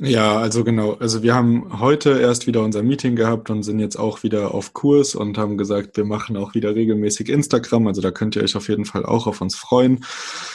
Ja, 0.00 0.38
also 0.38 0.62
genau. 0.62 0.92
Also 0.94 1.24
wir 1.24 1.34
haben 1.34 1.80
heute 1.80 2.20
erst 2.20 2.46
wieder 2.46 2.62
unser 2.62 2.84
Meeting 2.84 3.16
gehabt 3.16 3.50
und 3.50 3.64
sind 3.64 3.80
jetzt 3.80 3.96
auch 3.96 4.22
wieder 4.22 4.54
auf 4.54 4.72
Kurs 4.72 5.16
und 5.16 5.36
haben 5.38 5.58
gesagt, 5.58 5.96
wir 5.96 6.04
machen 6.04 6.36
auch 6.36 6.54
wieder 6.54 6.76
regelmäßig 6.76 7.28
Instagram. 7.28 7.88
Also 7.88 8.00
da 8.00 8.12
könnt 8.12 8.36
ihr 8.36 8.42
euch 8.44 8.54
auf 8.54 8.68
jeden 8.68 8.84
Fall 8.84 9.04
auch 9.04 9.26
auf 9.26 9.40
uns 9.40 9.56
freuen. 9.56 10.04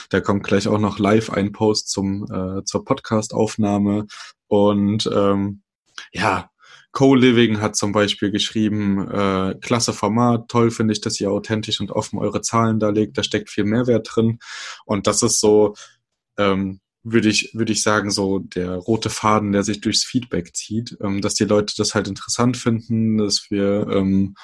Da 0.08 0.22
kommt 0.22 0.44
gleich 0.44 0.66
auch 0.66 0.78
noch 0.78 0.98
live 0.98 1.28
ein 1.28 1.52
Post 1.52 1.90
zum 1.90 2.24
äh, 2.32 2.64
zur 2.64 2.84
Podcast-Aufnahme 2.86 4.06
und 4.48 5.10
ähm, 5.14 5.62
ja. 6.12 6.50
Co-Living 6.92 7.60
hat 7.60 7.74
zum 7.76 7.90
Beispiel 7.92 8.30
geschrieben, 8.30 9.10
äh, 9.10 9.56
klasse 9.60 9.92
Format, 9.92 10.48
toll 10.48 10.70
finde 10.70 10.92
ich, 10.92 11.00
dass 11.00 11.20
ihr 11.20 11.30
authentisch 11.30 11.80
und 11.80 11.90
offen 11.90 12.20
eure 12.20 12.40
Zahlen 12.40 12.78
darlegt, 12.78 13.18
da 13.18 13.24
steckt 13.24 13.50
viel 13.50 13.64
Mehrwert 13.64 14.08
drin. 14.14 14.38
Und 14.84 15.08
das 15.08 15.24
ist 15.24 15.40
so, 15.40 15.74
ähm, 16.38 16.78
würde 17.04 17.28
ich, 17.28 17.50
würde 17.54 17.72
ich 17.72 17.82
sagen, 17.82 18.10
so 18.10 18.38
der 18.38 18.74
rote 18.76 19.10
Faden, 19.10 19.52
der 19.52 19.62
sich 19.62 19.80
durchs 19.80 20.04
Feedback 20.04 20.56
zieht, 20.56 20.96
ähm, 21.02 21.20
dass 21.20 21.34
die 21.34 21.44
Leute 21.44 21.74
das 21.76 21.94
halt 21.94 22.08
interessant 22.08 22.56
finden, 22.56 23.18
dass 23.18 23.46
wir 23.50 23.86
ähm, 23.90 24.34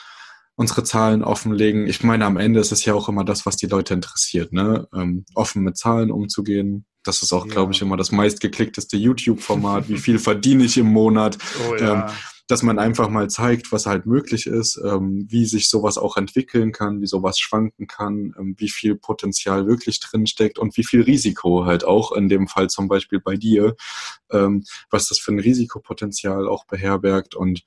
unsere 0.56 0.84
Zahlen 0.84 1.24
offenlegen. 1.24 1.86
Ich 1.86 2.04
meine, 2.04 2.26
am 2.26 2.36
Ende 2.36 2.60
ist 2.60 2.70
es 2.70 2.84
ja 2.84 2.92
auch 2.92 3.08
immer 3.08 3.24
das, 3.24 3.46
was 3.46 3.56
die 3.56 3.66
Leute 3.66 3.94
interessiert, 3.94 4.52
ne? 4.52 4.86
Ähm, 4.94 5.24
offen 5.34 5.62
mit 5.62 5.78
Zahlen 5.78 6.10
umzugehen. 6.10 6.84
Das 7.02 7.22
ist 7.22 7.32
auch, 7.32 7.46
ja. 7.46 7.52
glaube 7.52 7.72
ich, 7.72 7.80
immer 7.80 7.96
das 7.96 8.12
meistgeklickteste 8.12 8.98
YouTube-Format. 8.98 9.88
Wie 9.88 9.96
viel 9.96 10.18
verdiene 10.18 10.64
ich 10.64 10.76
im 10.76 10.86
Monat? 10.86 11.38
Oh, 11.66 11.76
ja. 11.76 12.12
Dass 12.50 12.62
man 12.62 12.78
einfach 12.78 13.08
mal 13.08 13.30
zeigt, 13.30 13.70
was 13.70 13.86
halt 13.86 14.06
möglich 14.06 14.46
ist, 14.46 14.80
ähm, 14.84 15.26
wie 15.28 15.46
sich 15.46 15.68
sowas 15.68 15.98
auch 15.98 16.16
entwickeln 16.16 16.72
kann, 16.72 17.00
wie 17.00 17.06
sowas 17.06 17.38
schwanken 17.38 17.86
kann, 17.86 18.34
ähm, 18.38 18.56
wie 18.58 18.68
viel 18.68 18.96
Potenzial 18.96 19.66
wirklich 19.66 20.00
drinsteckt 20.00 20.58
und 20.58 20.76
wie 20.76 20.84
viel 20.84 21.02
Risiko 21.02 21.64
halt 21.64 21.84
auch 21.84 22.12
in 22.12 22.28
dem 22.28 22.48
Fall 22.48 22.68
zum 22.68 22.88
Beispiel 22.88 23.20
bei 23.20 23.36
dir, 23.36 23.76
ähm, 24.30 24.64
was 24.90 25.08
das 25.08 25.20
für 25.20 25.32
ein 25.32 25.38
Risikopotenzial 25.38 26.48
auch 26.48 26.64
beherbergt 26.66 27.34
und 27.36 27.62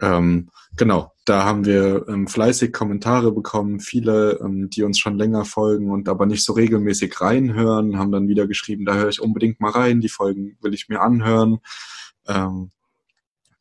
ähm, 0.00 0.50
genau, 0.76 1.12
da 1.24 1.44
haben 1.44 1.64
wir 1.64 2.06
ähm, 2.08 2.28
fleißig 2.28 2.72
Kommentare 2.72 3.32
bekommen, 3.32 3.80
viele, 3.80 4.38
ähm, 4.40 4.70
die 4.70 4.84
uns 4.84 4.98
schon 4.98 5.18
länger 5.18 5.44
folgen 5.44 5.90
und 5.90 6.08
aber 6.08 6.26
nicht 6.26 6.44
so 6.44 6.52
regelmäßig 6.52 7.20
reinhören, 7.20 7.98
haben 7.98 8.12
dann 8.12 8.28
wieder 8.28 8.46
geschrieben, 8.46 8.84
da 8.84 8.94
höre 8.94 9.08
ich 9.08 9.20
unbedingt 9.20 9.60
mal 9.60 9.70
rein, 9.70 10.00
die 10.00 10.08
Folgen 10.08 10.56
will 10.60 10.74
ich 10.74 10.88
mir 10.88 11.00
anhören. 11.00 11.58
Ähm, 12.26 12.70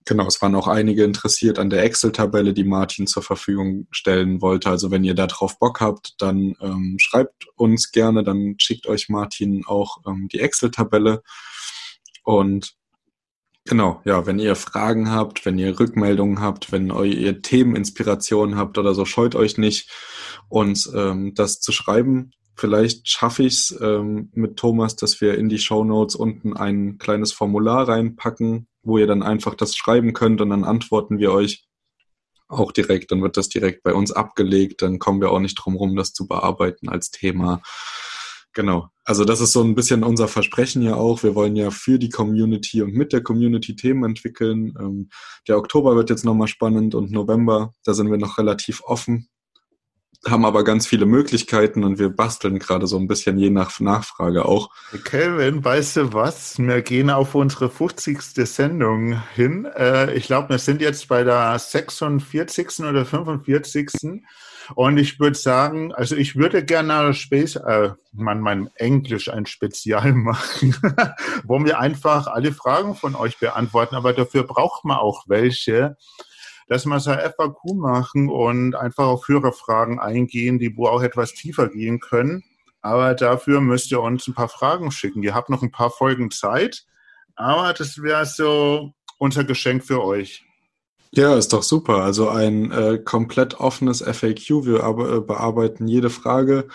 Genau, 0.07 0.25
es 0.25 0.41
waren 0.41 0.55
auch 0.55 0.69
einige 0.69 1.03
interessiert 1.03 1.59
an 1.59 1.69
der 1.69 1.83
Excel-Tabelle, 1.83 2.53
die 2.53 2.63
Martin 2.63 3.07
zur 3.07 3.23
Verfügung 3.23 3.87
stellen 3.91 4.41
wollte. 4.41 4.69
Also 4.69 4.89
wenn 4.89 5.03
ihr 5.03 5.15
da 5.15 5.27
drauf 5.27 5.59
Bock 5.59 5.81
habt, 5.81 6.13
dann 6.19 6.55
ähm, 6.61 6.95
schreibt 6.97 7.45
uns 7.57 7.91
gerne, 7.91 8.23
dann 8.23 8.55
schickt 8.57 8.87
euch 8.87 9.09
Martin 9.09 9.65
auch 9.65 9.97
ähm, 10.07 10.29
die 10.31 10.39
Excel-Tabelle. 10.39 11.23
Und 12.23 12.73
genau, 13.65 14.01
ja, 14.05 14.25
wenn 14.25 14.39
ihr 14.39 14.55
Fragen 14.55 15.11
habt, 15.11 15.45
wenn 15.45 15.59
ihr 15.59 15.77
Rückmeldungen 15.77 16.39
habt, 16.39 16.71
wenn 16.71 16.89
ihr 16.89 17.41
Themeninspirationen 17.41 18.55
habt 18.55 18.77
oder 18.77 18.95
so, 18.95 19.03
scheut 19.03 19.35
euch 19.35 19.57
nicht, 19.57 19.91
uns 20.47 20.89
ähm, 20.95 21.33
das 21.35 21.59
zu 21.59 21.73
schreiben. 21.73 22.31
Vielleicht 22.55 23.09
schaffe 23.09 23.43
ich 23.43 23.55
es 23.55 23.79
ähm, 23.81 24.31
mit 24.33 24.55
Thomas, 24.55 24.95
dass 24.95 25.19
wir 25.19 25.37
in 25.37 25.49
die 25.49 25.59
Show 25.59 25.83
Notes 25.83 26.15
unten 26.15 26.55
ein 26.55 26.97
kleines 26.97 27.33
Formular 27.33 27.89
reinpacken, 27.89 28.67
wo 28.87 28.97
ihr 28.97 29.07
dann 29.07 29.23
einfach 29.23 29.55
das 29.55 29.75
schreiben 29.75 30.13
könnt 30.13 30.41
und 30.41 30.49
dann 30.49 30.63
antworten 30.63 31.19
wir 31.19 31.31
euch 31.31 31.65
auch 32.47 32.71
direkt. 32.71 33.11
Dann 33.11 33.21
wird 33.21 33.37
das 33.37 33.49
direkt 33.49 33.83
bei 33.83 33.93
uns 33.93 34.11
abgelegt. 34.11 34.81
Dann 34.81 34.99
kommen 34.99 35.21
wir 35.21 35.31
auch 35.31 35.39
nicht 35.39 35.55
drum 35.55 35.75
rum, 35.75 35.95
das 35.95 36.13
zu 36.13 36.27
bearbeiten 36.27 36.89
als 36.89 37.11
Thema. 37.11 37.61
Genau. 38.53 38.87
Also 39.03 39.25
das 39.25 39.41
ist 39.41 39.51
so 39.51 39.61
ein 39.61 39.75
bisschen 39.75 40.03
unser 40.03 40.27
Versprechen 40.27 40.81
ja 40.81 40.95
auch. 40.95 41.21
Wir 41.21 41.35
wollen 41.35 41.55
ja 41.55 41.69
für 41.69 41.99
die 41.99 42.09
Community 42.09 42.81
und 42.81 42.93
mit 42.93 43.13
der 43.13 43.21
Community 43.21 43.75
Themen 43.75 44.03
entwickeln. 44.03 44.73
Ähm, 44.79 45.09
der 45.47 45.57
Oktober 45.57 45.95
wird 45.95 46.09
jetzt 46.09 46.25
nochmal 46.25 46.47
spannend 46.47 46.95
und 46.95 47.11
November, 47.11 47.73
da 47.83 47.93
sind 47.93 48.09
wir 48.09 48.17
noch 48.17 48.37
relativ 48.37 48.81
offen 48.83 49.29
haben 50.25 50.45
aber 50.45 50.63
ganz 50.63 50.87
viele 50.87 51.05
Möglichkeiten 51.05 51.83
und 51.83 51.99
wir 51.99 52.09
basteln 52.09 52.59
gerade 52.59 52.87
so 52.87 52.97
ein 52.97 53.07
bisschen 53.07 53.37
je 53.37 53.49
nach 53.49 53.79
Nachfrage 53.79 54.45
auch. 54.45 54.69
Kevin, 55.05 55.63
weißt 55.63 55.97
du 55.97 56.13
was? 56.13 56.57
Wir 56.57 56.81
gehen 56.81 57.09
auf 57.09 57.35
unsere 57.35 57.69
50. 57.69 58.21
Sendung 58.21 59.21
hin. 59.35 59.65
Äh, 59.77 60.13
ich 60.15 60.25
glaube, 60.27 60.49
wir 60.49 60.57
sind 60.57 60.81
jetzt 60.81 61.07
bei 61.07 61.23
der 61.23 61.57
46. 61.57 62.79
oder 62.79 63.05
45. 63.05 64.21
Und 64.75 64.97
ich 64.97 65.19
würde 65.19 65.37
sagen, 65.37 65.93
also 65.93 66.15
ich 66.15 66.35
würde 66.35 66.65
gerne 66.65 67.15
äh, 67.31 67.89
man 68.11 68.41
mein 68.41 68.69
Englisch 68.75 69.29
ein 69.29 69.45
Spezial 69.45 70.11
machen, 70.13 70.75
wo 71.45 71.63
wir 71.63 71.79
einfach 71.79 72.27
alle 72.27 72.51
Fragen 72.51 72.95
von 72.95 73.15
euch 73.15 73.39
beantworten. 73.39 73.95
Aber 73.95 74.13
dafür 74.13 74.43
braucht 74.43 74.83
man 74.83 74.97
auch 74.97 75.23
welche, 75.27 75.95
dass 76.67 76.85
wir 76.85 76.99
so 76.99 77.11
FAQ 77.11 77.75
machen 77.75 78.29
und 78.29 78.75
einfach 78.75 79.07
auf 79.07 79.27
Hörerfragen 79.27 79.99
eingehen, 79.99 80.59
die 80.59 80.75
wo 80.75 80.87
auch 80.87 81.01
etwas 81.01 81.33
tiefer 81.33 81.69
gehen 81.69 81.99
können. 81.99 82.43
Aber 82.81 83.13
dafür 83.15 83.61
müsst 83.61 83.91
ihr 83.91 84.01
uns 84.01 84.27
ein 84.27 84.33
paar 84.33 84.49
Fragen 84.49 84.91
schicken. 84.91 85.23
Ihr 85.23 85.33
habt 85.33 85.49
noch 85.49 85.63
ein 85.63 85.71
paar 85.71 85.89
Folgen 85.89 86.31
Zeit, 86.31 86.85
aber 87.35 87.73
das 87.73 88.01
wäre 88.01 88.25
so 88.25 88.93
unser 89.17 89.43
Geschenk 89.43 89.83
für 89.83 90.03
euch. 90.03 90.43
Ja, 91.11 91.35
ist 91.35 91.53
doch 91.53 91.63
super. 91.63 92.03
Also 92.03 92.29
ein 92.29 92.71
äh, 92.71 92.99
komplett 93.03 93.59
offenes 93.59 94.01
FAQ. 94.01 94.65
Wir 94.65 94.83
äh, 94.83 95.21
bearbeiten 95.21 95.87
jede 95.87 96.09
Frage, 96.09 96.67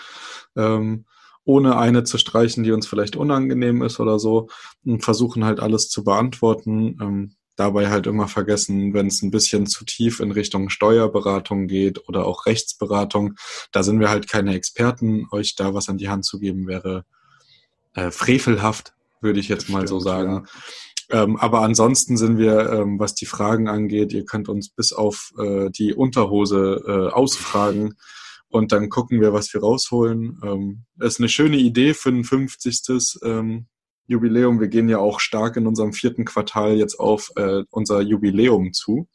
ähm, 0.55 1.05
ohne 1.45 1.77
eine 1.77 2.03
zu 2.03 2.17
streichen, 2.17 2.63
die 2.63 2.71
uns 2.71 2.87
vielleicht 2.87 3.15
unangenehm 3.15 3.83
ist 3.83 3.99
oder 3.99 4.17
so, 4.17 4.49
und 4.85 5.03
versuchen 5.03 5.45
halt 5.45 5.59
alles 5.59 5.89
zu 5.89 6.03
beantworten. 6.03 6.97
Ähm, 7.01 7.35
dabei 7.55 7.89
halt 7.89 8.07
immer 8.07 8.27
vergessen, 8.27 8.93
wenn 8.93 9.07
es 9.07 9.21
ein 9.21 9.31
bisschen 9.31 9.67
zu 9.67 9.85
tief 9.85 10.19
in 10.19 10.31
Richtung 10.31 10.69
Steuerberatung 10.69 11.67
geht 11.67 12.07
oder 12.07 12.25
auch 12.25 12.45
Rechtsberatung, 12.45 13.35
da 13.71 13.83
sind 13.83 13.99
wir 13.99 14.09
halt 14.09 14.27
keine 14.27 14.55
Experten. 14.55 15.27
Euch 15.31 15.55
da 15.55 15.73
was 15.73 15.89
an 15.89 15.97
die 15.97 16.09
Hand 16.09 16.25
zu 16.25 16.39
geben 16.39 16.67
wäre 16.67 17.05
äh, 17.93 18.11
frevelhaft, 18.11 18.93
würde 19.21 19.39
ich 19.39 19.47
jetzt 19.47 19.69
mal 19.69 19.87
so 19.87 19.99
sagen. 19.99 20.45
Ja. 21.11 21.23
Ähm, 21.23 21.37
aber 21.37 21.61
ansonsten 21.61 22.17
sind 22.17 22.37
wir, 22.37 22.71
ähm, 22.71 22.99
was 22.99 23.13
die 23.13 23.25
Fragen 23.25 23.67
angeht, 23.67 24.13
ihr 24.13 24.25
könnt 24.25 24.49
uns 24.49 24.69
bis 24.69 24.93
auf 24.93 25.31
äh, 25.37 25.69
die 25.69 25.93
Unterhose 25.93 26.81
äh, 26.87 27.13
ausfragen 27.13 27.95
und 28.53 28.71
dann 28.71 28.89
gucken 28.89 29.19
wir, 29.19 29.33
was 29.33 29.53
wir 29.53 29.61
rausholen. 29.61 30.39
Ähm, 30.43 30.83
ist 30.99 31.19
eine 31.19 31.29
schöne 31.29 31.57
Idee 31.57 31.93
für 31.93 32.09
ein 32.09 32.23
50. 32.23 33.19
Ähm, 33.23 33.65
Jubiläum. 34.07 34.59
Wir 34.59 34.67
gehen 34.67 34.89
ja 34.89 34.99
auch 34.99 35.19
stark 35.19 35.57
in 35.57 35.67
unserem 35.67 35.93
vierten 35.93 36.25
Quartal 36.25 36.75
jetzt 36.75 36.99
auf 36.99 37.31
äh, 37.35 37.63
unser 37.69 38.01
Jubiläum 38.01 38.73
zu. 38.73 39.07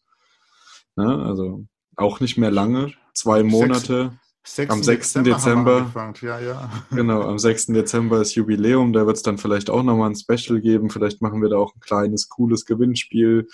Ne? 0.96 1.22
Also 1.24 1.64
auch 1.96 2.20
nicht 2.20 2.38
mehr 2.38 2.50
lange, 2.50 2.92
zwei 3.14 3.42
Monate. 3.42 4.12
6. 4.44 4.70
am 4.70 4.82
6. 4.82 5.12
Dezember. 5.12 5.82
Dezember 5.82 6.14
ja, 6.22 6.40
ja. 6.40 6.70
Genau, 6.90 7.22
am 7.22 7.38
6. 7.38 7.66
Dezember 7.66 8.22
ist 8.22 8.34
Jubiläum. 8.34 8.92
Da 8.92 9.06
wird 9.06 9.16
es 9.16 9.22
dann 9.22 9.36
vielleicht 9.36 9.68
auch 9.68 9.82
nochmal 9.82 10.10
ein 10.10 10.16
Special 10.16 10.60
geben. 10.60 10.90
Vielleicht 10.90 11.20
machen 11.20 11.42
wir 11.42 11.50
da 11.50 11.56
auch 11.56 11.74
ein 11.74 11.80
kleines, 11.80 12.28
cooles 12.28 12.64
Gewinnspiel, 12.64 13.46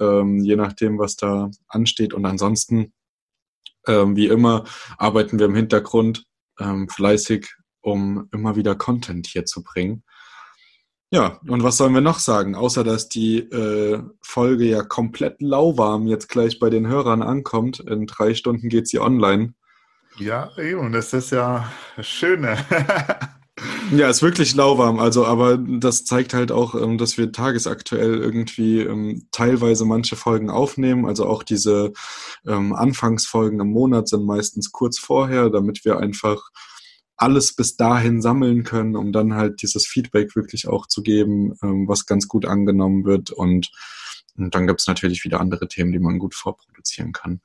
ähm, 0.00 0.38
je 0.38 0.56
nachdem, 0.56 0.98
was 0.98 1.16
da 1.16 1.50
ansteht. 1.68 2.14
Und 2.14 2.26
ansonsten, 2.26 2.92
ähm, 3.86 4.16
wie 4.16 4.26
immer, 4.26 4.64
arbeiten 4.98 5.38
wir 5.38 5.46
im 5.46 5.54
Hintergrund 5.54 6.24
ähm, 6.58 6.88
fleißig, 6.88 7.54
um 7.80 8.28
immer 8.32 8.56
wieder 8.56 8.74
Content 8.74 9.28
hier 9.28 9.44
zu 9.44 9.62
bringen. 9.62 10.02
Ja, 11.12 11.40
und 11.48 11.64
was 11.64 11.76
sollen 11.76 11.92
wir 11.92 12.00
noch 12.00 12.20
sagen, 12.20 12.54
außer 12.54 12.84
dass 12.84 13.08
die 13.08 13.38
äh, 13.38 14.00
Folge 14.20 14.64
ja 14.64 14.84
komplett 14.84 15.42
lauwarm 15.42 16.06
jetzt 16.06 16.28
gleich 16.28 16.60
bei 16.60 16.70
den 16.70 16.86
Hörern 16.86 17.22
ankommt. 17.22 17.80
In 17.80 18.06
drei 18.06 18.34
Stunden 18.34 18.68
geht 18.68 18.86
sie 18.86 19.00
online. 19.00 19.54
Ja, 20.18 20.50
eben, 20.56 20.92
das 20.92 21.12
ist 21.12 21.32
ja 21.32 21.68
das 21.96 22.06
Schöne. 22.06 22.58
ja, 23.90 24.08
ist 24.08 24.22
wirklich 24.22 24.54
lauwarm. 24.54 25.00
Also, 25.00 25.26
aber 25.26 25.58
das 25.58 26.04
zeigt 26.04 26.32
halt 26.32 26.52
auch, 26.52 26.76
ähm, 26.76 26.96
dass 26.96 27.18
wir 27.18 27.32
tagesaktuell 27.32 28.14
irgendwie 28.14 28.80
ähm, 28.80 29.26
teilweise 29.32 29.84
manche 29.86 30.14
Folgen 30.14 30.48
aufnehmen. 30.48 31.06
Also 31.06 31.26
auch 31.26 31.42
diese 31.42 31.92
ähm, 32.46 32.72
Anfangsfolgen 32.72 33.58
im 33.58 33.70
Monat 33.70 34.08
sind 34.08 34.24
meistens 34.24 34.70
kurz 34.70 35.00
vorher, 35.00 35.50
damit 35.50 35.84
wir 35.84 35.98
einfach 35.98 36.50
alles 37.20 37.54
bis 37.54 37.76
dahin 37.76 38.22
sammeln 38.22 38.64
können, 38.64 38.96
um 38.96 39.12
dann 39.12 39.34
halt 39.34 39.62
dieses 39.62 39.86
Feedback 39.86 40.34
wirklich 40.34 40.68
auch 40.68 40.86
zu 40.86 41.02
geben, 41.02 41.54
ähm, 41.62 41.86
was 41.86 42.06
ganz 42.06 42.28
gut 42.28 42.46
angenommen 42.46 43.04
wird. 43.04 43.30
Und, 43.30 43.70
und 44.36 44.54
dann 44.54 44.66
gibt 44.66 44.80
es 44.80 44.86
natürlich 44.86 45.24
wieder 45.24 45.40
andere 45.40 45.68
Themen, 45.68 45.92
die 45.92 45.98
man 45.98 46.18
gut 46.18 46.34
vorproduzieren 46.34 47.12
kann. 47.12 47.40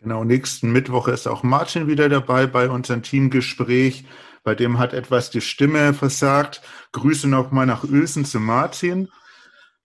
Genau, 0.00 0.22
nächsten 0.22 0.70
Mittwoch 0.70 1.08
ist 1.08 1.26
auch 1.26 1.42
Martin 1.42 1.88
wieder 1.88 2.08
dabei 2.08 2.46
bei 2.46 2.70
unserem 2.70 3.02
Teamgespräch. 3.02 4.04
Bei 4.44 4.54
dem 4.54 4.78
hat 4.78 4.94
etwas 4.94 5.30
die 5.30 5.40
Stimme 5.40 5.92
versagt. 5.94 6.62
Grüße 6.92 7.28
nochmal 7.28 7.66
nach 7.66 7.82
Uelsen 7.82 8.24
zu 8.24 8.38
Martin. 8.38 9.08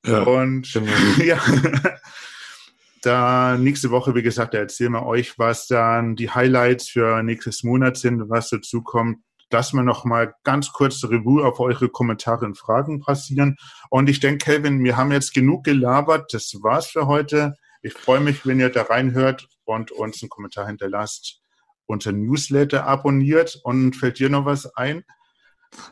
Ja, 0.06 0.22
und 0.22 0.72
genau. 0.72 0.92
ja, 1.24 1.40
da 3.06 3.58
nächste 3.58 3.92
Woche, 3.92 4.16
wie 4.16 4.24
gesagt, 4.24 4.54
erzählen 4.54 4.94
wir 4.94 5.06
euch, 5.06 5.38
was 5.38 5.68
dann 5.68 6.16
die 6.16 6.30
Highlights 6.30 6.90
für 6.90 7.22
nächstes 7.24 7.64
Monat 7.64 7.98
sind, 7.98 8.30
was 8.30 8.50
dazu 8.50 8.82
kommt. 8.82 9.20
Lassen 9.52 9.78
wir 9.78 9.84
noch 9.84 10.04
mal 10.04 10.34
ganz 10.44 10.72
kurz 10.72 11.04
Revue 11.04 11.46
auf 11.46 11.60
eure 11.60 11.90
Kommentare 11.90 12.46
und 12.46 12.58
Fragen 12.58 13.02
passieren. 13.02 13.58
Und 13.90 14.10
ich 14.10 14.20
denke, 14.20 14.46
Kelvin, 14.46 14.84
wir 14.84 14.98
haben 14.98 15.12
jetzt 15.12 15.34
genug 15.34 15.64
gelabert. 15.64 16.34
Das 16.34 16.52
war's 16.64 16.88
für 16.88 17.06
heute. 17.06 17.54
Ich 17.84 17.94
freue 17.94 18.20
mich, 18.20 18.46
wenn 18.48 18.60
ihr 18.60 18.70
da 18.70 18.84
reinhört 18.84 19.48
und 19.66 19.92
uns 19.92 20.24
einen 20.24 20.30
Kommentar 20.30 20.66
hinterlasst, 20.66 21.42
unser 21.86 22.14
Newsletter 22.14 22.88
abonniert. 22.88 23.60
Und 23.64 23.96
fällt 23.96 24.18
dir 24.18 24.30
noch 24.30 24.46
was 24.46 24.76
ein? 24.76 25.04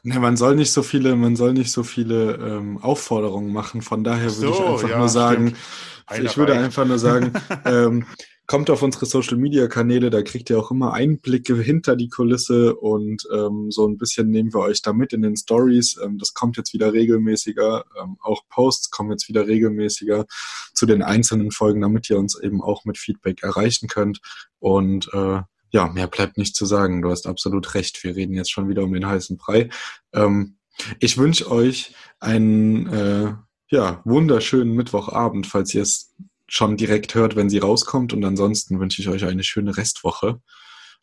Ne, 0.04 0.20
man 0.20 0.38
soll 0.38 0.56
nicht 0.56 0.72
so 0.72 0.84
viele, 0.84 1.16
man 1.16 1.36
soll 1.36 1.54
nicht 1.54 1.72
so 1.72 1.84
viele 1.84 2.36
ähm, 2.36 2.78
Aufforderungen 2.80 3.54
machen. 3.54 3.82
Von 3.82 4.04
daher 4.04 4.30
so, 4.30 4.44
würde 4.44 4.56
ich 4.56 4.62
einfach 4.62 4.90
ja, 4.90 4.98
nur 4.98 5.10
sagen, 5.10 5.48
stimmt. 5.50 5.62
Einer 6.08 6.26
ich 6.26 6.38
würde 6.38 6.54
einfach 6.54 6.86
nur 6.86 7.00
sagen, 7.00 7.34
ähm, 7.66 8.06
kommt 8.52 8.70
auf 8.70 8.82
unsere 8.82 9.06
Social 9.06 9.38
Media 9.38 9.68
Kanäle, 9.68 10.10
da 10.10 10.22
kriegt 10.24 10.50
ihr 10.50 10.60
auch 10.60 10.72
immer 10.72 10.92
Einblicke 10.92 11.56
hinter 11.56 11.96
die 11.96 12.10
Kulisse 12.10 12.76
und 12.76 13.26
ähm, 13.34 13.72
so 13.72 13.88
ein 13.88 13.98
bisschen 13.98 14.30
nehmen 14.30 14.54
wir 14.54 14.60
euch 14.60 14.82
da 14.82 14.92
mit 14.92 15.14
in 15.14 15.22
den 15.22 15.38
Stories. 15.38 15.98
Ähm, 16.04 16.18
das 16.18 16.34
kommt 16.34 16.58
jetzt 16.58 16.74
wieder 16.74 16.92
regelmäßiger. 16.92 17.86
Ähm, 18.02 18.18
auch 18.20 18.42
Posts 18.50 18.92
kommen 18.92 19.12
jetzt 19.12 19.30
wieder 19.30 19.48
regelmäßiger 19.48 20.26
zu 20.74 20.86
den 20.86 21.02
einzelnen 21.02 21.52
Folgen, 21.52 21.80
damit 21.80 22.10
ihr 22.10 22.18
uns 22.18 22.38
eben 22.38 22.62
auch 22.62 22.84
mit 22.84 22.98
Feedback 22.98 23.42
erreichen 23.42 23.88
könnt. 23.88 24.20
Und 24.60 25.10
äh, 25.14 25.42
ja, 25.70 25.88
mehr 25.88 26.08
bleibt 26.08 26.38
nicht 26.38 26.56
zu 26.56 26.66
sagen. 26.66 27.02
Du 27.02 27.10
hast 27.10 27.28
absolut 27.28 27.74
recht. 27.74 28.04
Wir 28.04 28.18
reden 28.18 28.34
jetzt 28.34 28.52
schon 28.52 28.68
wieder 28.68 28.84
um 28.84 28.92
den 28.92 29.08
heißen 29.08 29.38
Brei. 29.38 29.70
Ähm, 30.14 30.58
ich 31.00 31.18
wünsche 31.18 31.50
euch 31.50 31.94
einen 32.20 32.88
äh, 32.88 33.34
ja, 33.72 34.02
wunderschönen 34.04 34.74
Mittwochabend, 34.76 35.48
falls 35.48 35.74
ihr 35.74 35.82
es 35.82 36.14
schon 36.48 36.76
direkt 36.76 37.16
hört, 37.16 37.36
wenn 37.36 37.50
sie 37.50 37.60
rauskommt. 37.60 38.14
Und 38.14 38.24
ansonsten 38.26 38.80
wünsche 38.80 39.02
ich 39.02 39.08
euch 39.08 39.26
eine 39.26 39.44
schöne 39.44 39.78
Restwoche. 39.78 40.42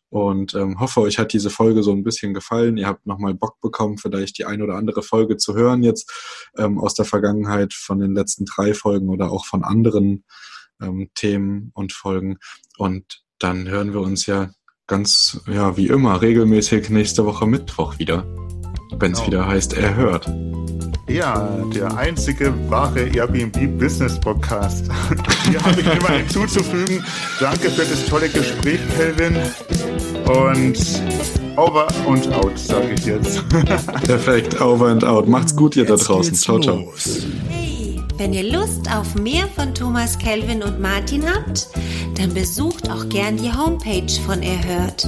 Und 0.09 0.55
ähm, 0.55 0.79
hoffe, 0.79 1.01
euch 1.01 1.19
hat 1.19 1.33
diese 1.33 1.49
Folge 1.49 1.83
so 1.83 1.91
ein 1.91 2.03
bisschen 2.03 2.33
gefallen. 2.33 2.77
Ihr 2.77 2.87
habt 2.87 3.05
nochmal 3.05 3.33
Bock 3.33 3.59
bekommen, 3.61 3.97
vielleicht 3.97 4.37
die 4.37 4.45
ein 4.45 4.61
oder 4.61 4.75
andere 4.75 5.03
Folge 5.03 5.37
zu 5.37 5.55
hören 5.55 5.83
jetzt 5.83 6.11
ähm, 6.57 6.79
aus 6.79 6.93
der 6.93 7.05
Vergangenheit 7.05 7.73
von 7.73 7.99
den 7.99 8.13
letzten 8.13 8.45
drei 8.45 8.73
Folgen 8.73 9.09
oder 9.09 9.31
auch 9.31 9.45
von 9.45 9.63
anderen 9.63 10.23
ähm, 10.81 11.09
Themen 11.13 11.71
und 11.73 11.93
Folgen. 11.93 12.37
Und 12.77 13.23
dann 13.39 13.67
hören 13.67 13.93
wir 13.93 14.01
uns 14.01 14.25
ja 14.25 14.51
ganz, 14.87 15.41
ja, 15.47 15.77
wie 15.77 15.87
immer, 15.87 16.21
regelmäßig 16.21 16.89
nächste 16.89 17.25
Woche 17.25 17.45
Mittwoch 17.45 17.99
wieder, 17.99 18.25
wenn 18.97 19.11
es 19.11 19.19
genau. 19.19 19.27
wieder 19.27 19.47
heißt, 19.47 19.73
er 19.73 19.95
hört. 19.95 20.27
Ja, 21.07 21.47
der 21.73 21.97
einzige 21.97 22.53
wahre 22.69 23.01
Airbnb 23.01 23.79
Business 23.79 24.19
Podcast. 24.19 24.85
Hier 25.49 25.61
habe 25.63 25.81
ich 25.81 25.87
immer 25.87 26.09
hinzuzufügen. 26.09 27.03
Danke 27.39 27.69
für 27.71 27.85
das 27.85 28.05
tolle 28.05 28.29
Gespräch, 28.29 28.79
Kelvin. 28.95 29.35
Und 30.27 30.77
over 31.55 31.87
und 32.05 32.31
out, 32.33 32.57
sage 32.57 32.93
ich 32.93 33.05
jetzt. 33.05 33.43
Perfekt, 34.03 34.61
over 34.61 34.87
and 34.87 35.03
out. 35.03 35.27
Macht's 35.27 35.55
gut, 35.55 35.75
ihr 35.75 35.85
jetzt 35.85 36.07
da 36.07 36.13
draußen. 36.13 36.35
Ciao, 36.35 36.59
ciao. 36.59 36.93
Hey, 37.49 37.99
wenn 38.17 38.33
ihr 38.33 38.51
Lust 38.51 38.89
auf 38.95 39.15
mehr 39.15 39.47
von 39.55 39.73
Thomas, 39.73 40.17
Kelvin 40.19 40.61
und 40.61 40.79
Martin 40.79 41.23
habt, 41.25 41.69
dann 42.19 42.33
besucht 42.33 42.89
auch 42.89 43.07
gern 43.07 43.37
die 43.37 43.51
Homepage 43.51 44.11
von 44.25 44.43
Erhört. 44.43 45.07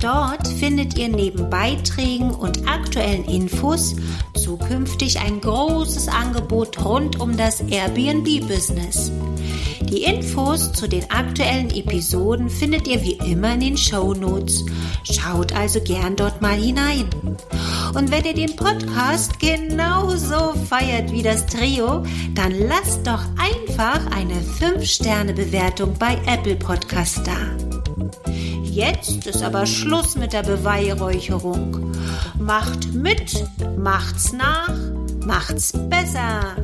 Dort 0.00 0.48
findet 0.48 0.96
ihr 0.96 1.08
neben 1.08 1.50
Beiträgen 1.50 2.30
und 2.30 2.66
aktuellen 2.66 3.24
Infos 3.24 3.96
zukünftig 4.34 5.20
ein 5.20 5.40
großes 5.40 6.08
Angebot 6.08 6.82
rund 6.82 7.20
um 7.20 7.36
das 7.36 7.60
Airbnb-Business. 7.60 9.12
Die 9.90 10.04
Infos 10.04 10.72
zu 10.72 10.88
den 10.88 11.10
aktuellen 11.10 11.70
Episoden 11.70 12.48
findet 12.48 12.86
ihr 12.86 13.02
wie 13.02 13.18
immer 13.30 13.54
in 13.54 13.60
den 13.60 13.76
Show 13.76 14.14
Notes. 14.14 14.64
Schaut 15.04 15.52
also 15.52 15.80
gern 15.80 16.16
dort 16.16 16.40
mal 16.42 16.56
hinein. 16.56 17.08
Und 17.94 18.10
wenn 18.10 18.24
ihr 18.24 18.34
den 18.34 18.54
Podcast 18.54 19.40
genauso 19.40 20.52
feiert 20.68 21.10
wie 21.10 21.22
das 21.22 21.46
Trio, 21.46 22.04
dann 22.34 22.52
lasst 22.52 23.06
doch 23.06 23.22
einfach 23.38 24.06
eine 24.14 24.34
5-Sterne-Bewertung 24.34 25.94
bei 25.98 26.18
Apple 26.26 26.37
Podcast 26.44 27.20
da. 27.26 27.36
Jetzt 28.62 29.26
ist 29.26 29.42
aber 29.42 29.66
Schluss 29.66 30.16
mit 30.16 30.32
der 30.32 30.42
Beweihräucherung. 30.42 31.92
Macht 32.38 32.94
mit, 32.94 33.44
macht's 33.76 34.32
nach, 34.32 34.70
macht's 35.26 35.72
besser. 35.88 36.54